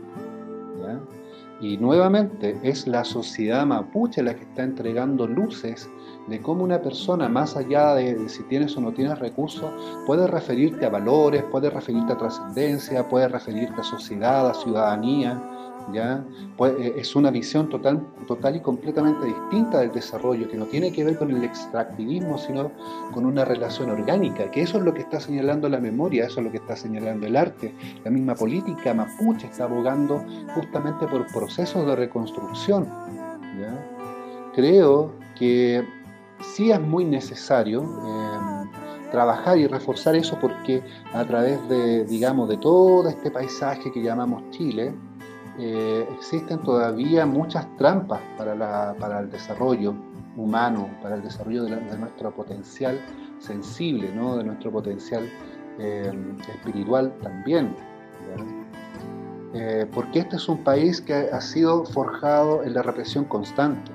Y 1.60 1.78
nuevamente 1.78 2.56
es 2.62 2.86
la 2.86 3.04
sociedad 3.04 3.65
mapuche 3.65 4.21
la 4.21 4.36
que 4.36 4.43
está 4.43 4.63
entregando 4.63 5.26
luces 5.26 5.89
de 6.28 6.39
cómo 6.39 6.63
una 6.63 6.82
persona, 6.82 7.28
más 7.30 7.58
allá 7.58 7.95
de, 7.95 8.30
si 8.30 8.43
tienes 8.43 8.78
o 8.78 8.82
no 8.82 8.93
tienes 8.93 9.17
recursos, 9.17 9.71
puede 10.06 10.28
referirte 10.28 10.86
a 10.86 10.89
valores, 10.89 11.43
puede 11.45 11.69
referirte 11.71 12.13
a 12.13 12.17
trascendencia, 12.17 13.08
puede 13.10 13.28
referirte 13.28 13.82
a 13.82 13.84
sociedad, 13.84 14.47
a 14.47 14.54
ciudadanía, 14.54 15.41
Pues, 16.58 16.73
eh, 16.80 16.95
es 16.97 17.15
una 17.15 17.32
visión 17.32 17.69
total, 17.69 18.06
total 18.28 18.56
y 18.58 18.60
completamente 18.60 19.26
distinta 19.26 19.80
del 19.80 19.91
desarrollo, 19.91 20.50
que 20.50 20.58
no 20.58 20.65
tiene 20.65 20.91
que 20.91 21.04
ver 21.04 21.17
con 21.17 21.32
el 21.32 21.43
extractivismo, 21.43 22.38
sino 22.38 22.71
con 23.13 23.26
una 23.26 23.45
relación 23.45 23.89
orgánica, 23.89 24.52
que 24.52 24.62
eso 24.62 24.78
es 24.78 24.84
lo 24.84 24.93
que 24.93 25.02
está 25.02 25.19
señalando 25.19 25.69
la 25.69 25.80
memoria, 25.80 26.26
eso 26.26 26.39
es 26.39 26.45
lo 26.45 26.52
que 26.52 26.58
está 26.58 26.76
señalando 26.76 27.26
el 27.26 27.36
arte. 27.36 27.73
La 28.04 28.12
misma 28.12 28.36
política 28.36 28.93
mapuche 28.93 29.47
está 29.47 29.63
abogando 29.63 30.23
justamente 30.54 31.08
por 31.08 31.26
procesos 31.28 31.86
de 31.86 31.95
reconstrucción. 31.95 32.88
Creo 34.54 35.12
que 35.38 35.86
sí 36.41 36.71
es 36.71 36.82
muy 36.82 37.06
necesario 37.06 37.82
em, 37.82 39.12
trabajar 39.12 39.58
y 39.58 39.67
reforzar 39.67 40.15
eso 40.15 40.38
porque 40.41 40.82
a 41.13 41.23
través 41.26 41.67
de, 41.69 42.06
digamos, 42.06 42.50
de 42.50 42.58
todo 42.58 43.08
este 43.08 43.30
paisaje 43.30 43.91
que 43.91 44.02
llamamos 44.02 44.50
Chile, 44.50 44.93
eh, 45.59 46.07
existen 46.13 46.61
todavía 46.61 47.25
muchas 47.25 47.65
trampas 47.77 48.21
para, 48.37 48.93
para, 48.95 49.19
el 49.21 49.31
desarrollo 49.31 49.95
humano, 50.35 50.87
para 51.01 51.15
el 51.15 51.23
desarrollo 51.23 51.63
de, 51.63 51.97
nuestro 51.97 52.31
potencial 52.31 52.99
sensible, 53.39 54.11
¿no? 54.13 54.37
de 54.37 54.43
nuestro 54.43 54.71
potencial 54.71 55.27
em, 55.79 56.37
espiritual 56.41 57.11
también. 57.23 57.75
Eh, 59.53 59.87
porque 59.93 60.19
este 60.19 60.35
es 60.35 60.47
un 60.47 60.63
país 60.63 61.01
que 61.01 61.13
ha 61.13 61.41
sido 61.41 61.85
forjado 61.85 62.63
en 62.63 62.73
la 62.75 62.83
represión 62.83 63.25
constante. 63.25 63.91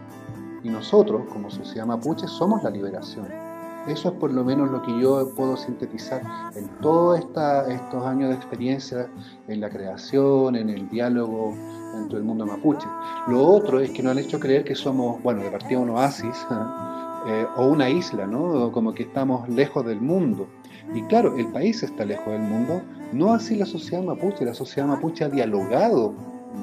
Y 0.64 0.68
nosotros, 0.68 1.22
como 1.33 1.51
sociedad 1.51 1.87
mapuche, 1.87 2.27
somos 2.27 2.62
la 2.64 2.70
liberación. 2.70 3.42
Eso 3.88 4.11
es 4.11 4.14
por 4.14 4.33
lo 4.33 4.45
menos 4.45 4.71
lo 4.71 4.81
que 4.83 4.97
yo 5.01 5.29
puedo 5.35 5.57
sintetizar 5.57 6.23
en 6.55 6.68
todos 6.81 7.18
estos 7.18 8.07
años 8.07 8.29
de 8.29 8.37
experiencia 8.37 9.09
en 9.49 9.61
la 9.61 9.68
creación, 9.68 10.55
en 10.55 10.71
el 10.71 10.88
diálogo 10.88 11.55
dentro 11.95 12.16
del 12.16 12.25
mundo 12.25 12.47
mapuche. 12.47 12.87
Lo 13.27 13.45
otro 13.45 13.81
es 13.81 13.90
que 13.90 14.03
nos 14.03 14.12
han 14.12 14.18
hecho 14.18 14.38
creer 14.38 14.64
que 14.64 14.75
somos, 14.75 15.21
bueno, 15.23 15.42
de 15.42 15.51
partida 15.51 15.81
un 15.81 15.90
oasis 15.90 16.47
eh, 17.27 17.47
o 17.57 17.66
una 17.66 17.88
isla, 17.90 18.27
¿no? 18.27 18.71
Como 18.71 18.95
que 18.95 19.03
estamos 19.03 19.49
lejos 19.49 19.85
del 19.85 20.01
mundo. 20.01 20.47
Y 20.95 21.03
claro, 21.03 21.37
el 21.37 21.47
país 21.49 21.83
está 21.83 22.05
lejos 22.05 22.33
del 22.33 22.42
mundo, 22.42 22.83
no 23.12 23.33
así 23.33 23.57
la 23.57 23.66
sociedad 23.66 24.03
mapuche. 24.03 24.45
La 24.45 24.55
sociedad 24.55 24.88
mapuche 24.88 25.25
ha 25.25 25.29
dialogado 25.29 26.14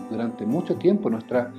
durante 0.09 0.45
mucho 0.45 0.75
tiempo 0.75 1.09
nuestros 1.09 1.49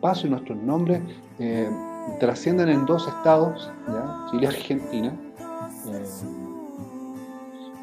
pasos 0.00 0.24
y 0.24 0.30
nuestros 0.30 0.58
nombres 0.58 1.00
eh, 1.38 1.70
trascienden 2.18 2.68
en 2.68 2.86
dos 2.86 3.06
estados, 3.06 3.70
Chile 4.30 4.42
y 4.42 4.46
Argentina. 4.46 5.14
Eh, 5.86 6.04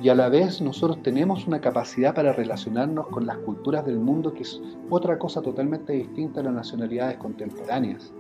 y 0.02 0.10
a 0.10 0.16
la 0.16 0.30
vez 0.30 0.62
nosotros 0.62 1.02
tenemos 1.02 1.48
una 1.48 1.60
capacidad 1.60 2.14
para 2.14 2.32
relacionarnos 2.32 3.08
con 3.08 3.26
las 3.26 3.38
culturas 3.40 3.86
del 3.86 4.00
mundo 4.00 4.32
que 4.34 4.44
es 4.44 4.62
otra 4.90 5.18
cosa 5.18 5.42
totalmente 5.42 5.94
distinta 5.94 6.42
a 6.42 6.44
las 6.44 6.54
nacionalidades 6.54 7.18
contemporáneas. 7.18 8.14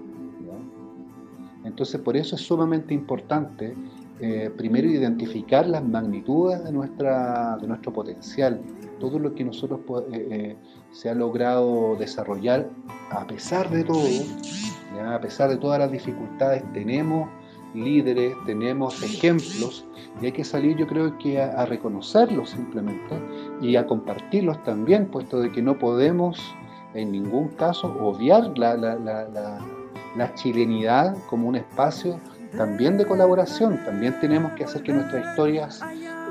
Entonces 1.63 2.01
por 2.01 2.17
eso 2.17 2.35
es 2.35 2.41
sumamente 2.41 2.93
importante 2.93 3.75
eh, 4.19 4.49
primero 4.57 4.87
identificar 4.87 5.67
las 5.67 5.83
magnitudes 5.83 6.63
de, 6.63 6.71
nuestra, 6.71 7.55
de 7.61 7.67
nuestro 7.67 7.93
potencial, 7.93 8.59
todo 8.99 9.19
lo 9.19 9.35
que 9.35 9.43
nosotros 9.43 9.81
eh, 10.11 10.27
eh, 10.31 10.55
se 10.97 11.11
ha 11.11 11.13
logrado 11.13 11.95
desarrollar 11.95 12.67
a 13.11 13.27
pesar 13.27 13.69
de 13.69 13.83
todo, 13.83 14.07
a 15.07 15.21
pesar 15.21 15.47
de 15.47 15.57
todas 15.57 15.77
las 15.77 15.91
dificultades, 15.91 16.63
tenemos 16.73 17.29
líderes, 17.75 18.35
tenemos 18.47 19.03
ejemplos 19.03 19.85
y 20.19 20.25
hay 20.25 20.31
que 20.31 20.43
salir 20.43 20.75
yo 20.75 20.87
creo 20.87 21.15
que 21.19 21.39
a, 21.39 21.65
reconocerlos 21.67 22.49
simplemente 22.49 23.15
y 23.61 23.75
a 23.75 23.85
compartirlos 23.85 24.63
también, 24.63 25.05
puesto 25.05 25.39
de 25.39 25.51
que 25.51 25.61
no 25.61 25.77
podemos 25.77 26.41
en 26.95 27.11
ningún 27.11 27.49
caso 27.49 27.95
obviar 28.01 28.57
la, 28.57 28.75
la, 28.75 28.95
la, 28.95 29.59
la 30.15 30.33
chilenidad 30.33 31.15
como 31.29 31.47
un 31.47 31.57
espacio 31.57 32.19
también 32.57 32.97
de 32.97 33.05
colaboración, 33.05 33.77
también 33.85 34.19
tenemos 34.19 34.51
que 34.53 34.63
hacer 34.63 34.81
que 34.81 34.93
nuestras 34.93 35.29
historias 35.29 35.79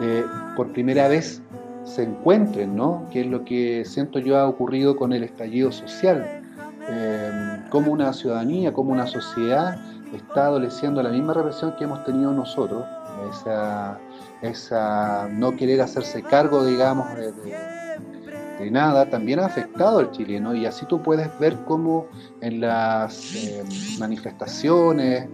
eh, 0.00 0.24
por 0.56 0.72
primera 0.72 1.06
vez 1.06 1.40
se 1.86 2.02
encuentren, 2.02 2.76
¿no? 2.76 3.06
Que 3.10 3.20
es 3.22 3.26
lo 3.26 3.44
que 3.44 3.84
siento 3.84 4.18
yo 4.18 4.36
ha 4.36 4.46
ocurrido 4.46 4.96
con 4.96 5.12
el 5.12 5.22
estallido 5.22 5.72
social. 5.72 6.42
Eh, 6.88 7.62
como 7.70 7.92
una 7.92 8.12
ciudadanía, 8.12 8.72
como 8.72 8.92
una 8.92 9.06
sociedad 9.06 9.78
está 10.14 10.46
adoleciendo 10.46 11.02
la 11.02 11.10
misma 11.10 11.32
represión 11.32 11.74
que 11.76 11.84
hemos 11.84 12.04
tenido 12.04 12.32
nosotros, 12.32 12.84
esa, 13.30 13.98
esa 14.42 15.28
no 15.30 15.56
querer 15.56 15.80
hacerse 15.80 16.22
cargo, 16.22 16.64
digamos, 16.64 17.08
de, 17.16 18.70
nada, 18.70 19.10
también 19.10 19.38
ha 19.40 19.46
afectado 19.46 19.98
al 19.98 20.10
chileno 20.12 20.54
y 20.54 20.64
así 20.64 20.86
tú 20.86 21.02
puedes 21.02 21.28
ver 21.38 21.56
cómo 21.66 22.06
en 22.40 22.60
las 22.60 23.34
eh, 23.34 23.62
manifestaciones 23.98 25.28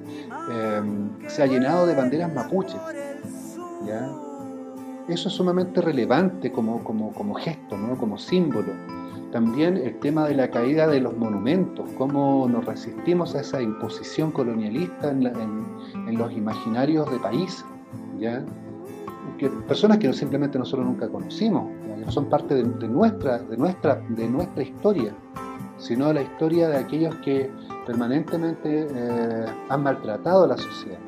eh, 0.50 0.82
se 1.28 1.42
ha 1.42 1.46
llenado 1.46 1.86
de 1.86 1.94
banderas 1.94 2.32
mapuches. 2.32 2.80
Eso 5.08 5.28
es 5.28 5.34
sumamente 5.34 5.80
relevante 5.80 6.52
como, 6.52 6.82
como, 6.84 7.12
como 7.12 7.34
gesto, 7.34 7.76
¿no? 7.76 7.96
como 7.96 8.18
símbolo. 8.18 8.72
También 9.32 9.78
el 9.78 9.98
tema 9.98 10.28
de 10.28 10.34
la 10.34 10.50
caída 10.50 10.86
de 10.86 11.00
los 11.00 11.16
monumentos, 11.16 11.88
cómo 11.96 12.46
nos 12.48 12.66
resistimos 12.66 13.34
a 13.34 13.40
esa 13.40 13.62
imposición 13.62 14.30
colonialista 14.30 15.10
en, 15.10 16.18
los 16.18 16.32
imaginarios 16.32 17.10
de 17.10 17.18
país, 17.18 17.64
¿ya? 18.20 18.44
Que 19.38 19.48
personas 19.48 19.96
que 19.98 20.12
simplemente 20.12 20.58
nosotros 20.58 20.86
nunca 20.86 21.08
conocimos, 21.08 21.64
no 22.04 22.12
son 22.12 22.26
parte 22.26 22.54
de, 22.54 22.88
nuestra, 22.88 23.38
de, 23.38 23.56
nuestra, 23.56 24.02
de 24.10 24.28
nuestra 24.28 24.62
historia, 24.62 25.14
sino 25.78 26.08
de 26.08 26.14
la 26.14 26.22
historia 26.22 26.68
de 26.68 26.76
aquellos 26.76 27.14
que 27.16 27.50
permanentemente 27.86 28.86
eh, 28.94 29.46
han 29.70 29.82
maltratado 29.82 30.44
a 30.44 30.48
la 30.48 30.58
sociedad. 30.58 30.98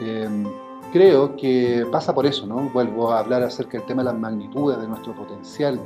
Em, 0.00 0.44
creo 0.92 1.36
que 1.36 1.86
pasa 1.90 2.14
por 2.14 2.26
eso, 2.26 2.46
¿no? 2.46 2.70
Vuelvo 2.70 3.12
a 3.12 3.20
hablar 3.20 3.42
acerca 3.42 3.78
del 3.78 3.86
tema 3.86 4.02
de 4.02 4.10
las 4.10 4.18
magnitudes 4.18 4.80
de 4.80 4.88
nuestro 4.88 5.14
potencial, 5.14 5.80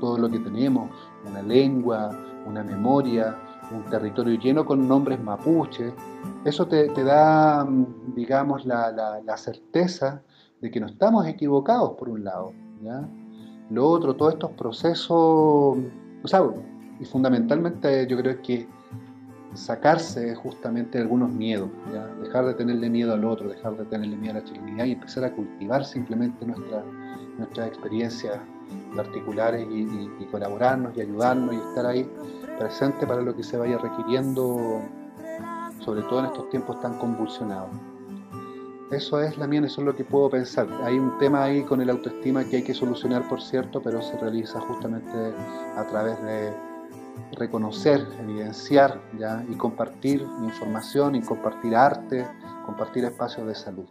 todo 0.00 0.18
lo 0.18 0.30
que 0.30 0.38
tenemos, 0.38 0.90
una 1.26 1.42
lengua, 1.42 2.10
una 2.46 2.62
memoria, 2.62 3.38
un 3.72 3.84
territorio 3.84 4.38
lleno 4.38 4.64
con 4.64 4.86
nombres 4.86 5.22
mapuches, 5.22 5.92
eso 6.44 6.66
te, 6.66 6.88
da, 7.02 7.66
digamos, 8.14 8.66
la, 8.66 9.36
certeza 9.36 10.22
de 10.60 10.70
que 10.70 10.80
no 10.80 10.86
estamos 10.86 11.26
equivocados 11.26 11.92
por 11.92 12.08
un 12.08 12.24
lado. 12.24 12.52
Lo 13.70 13.88
otro, 13.88 14.14
todos 14.14 14.34
estos 14.34 14.50
procesos, 14.52 15.16
o 15.16 16.26
sea, 16.28 16.42
y 17.00 17.04
fundamentalmente 17.04 18.06
yo 18.06 18.16
creo 18.18 18.42
que 18.42 18.68
sacarse 19.54 20.34
justamente 20.34 20.98
algunos 20.98 21.30
miedos, 21.30 21.70
dejar 22.22 22.46
de 22.46 22.54
tenerle 22.54 22.90
miedo 22.90 23.14
al 23.14 23.24
otro, 23.24 23.48
dejar 23.48 23.76
de 23.76 23.84
tenerle 23.84 24.16
miedo 24.16 24.36
a 24.36 24.40
la 24.40 24.44
chilenidad 24.44 24.84
y 24.84 24.92
empezar 24.92 25.24
a 25.24 25.32
cultivar 25.32 25.84
simplemente 25.84 26.44
nuestra, 26.44 26.82
nuestras 27.38 27.68
experiencias 27.68 28.38
particulares 28.96 29.66
y, 29.70 30.24
colaborarnos 30.30 30.96
y 30.96 31.00
ayudarnos 31.02 31.54
y 31.54 31.58
estar 31.58 31.86
ahí 31.86 32.10
presente 32.58 33.06
para 33.06 33.22
lo 33.22 33.36
que 33.36 33.42
se 33.42 33.56
vaya 33.56 33.78
requiriendo, 33.78 34.80
sobre 35.80 36.02
todo 36.02 36.20
en 36.20 36.26
estos 36.26 36.50
tiempos 36.50 36.80
tan 36.80 36.98
convulsionados. 36.98 37.70
Eso 38.90 39.20
es 39.20 39.36
la 39.38 39.46
mía, 39.46 39.60
eso 39.64 39.80
es 39.80 39.86
lo 39.86 39.96
que 39.96 40.04
puedo 40.04 40.30
pensar. 40.30 40.68
Hay 40.82 40.98
un 40.98 41.18
tema 41.18 41.44
ahí 41.44 41.62
con 41.62 41.80
el 41.80 41.90
autoestima 41.90 42.44
que 42.44 42.56
hay 42.56 42.62
que 42.62 42.74
solucionar, 42.74 43.28
por 43.28 43.40
cierto, 43.40 43.80
pero 43.82 44.02
se 44.02 44.16
realiza 44.18 44.60
justamente 44.60 45.32
a 45.76 45.84
través 45.86 46.20
de 46.22 46.52
reconocer, 47.32 48.06
evidenciar 48.20 49.00
¿ya? 49.18 49.44
y 49.48 49.54
compartir 49.56 50.26
información 50.42 51.14
y 51.14 51.22
compartir 51.22 51.74
arte, 51.74 52.26
compartir 52.66 53.04
espacios 53.04 53.46
de 53.46 53.54
salud. 53.54 53.86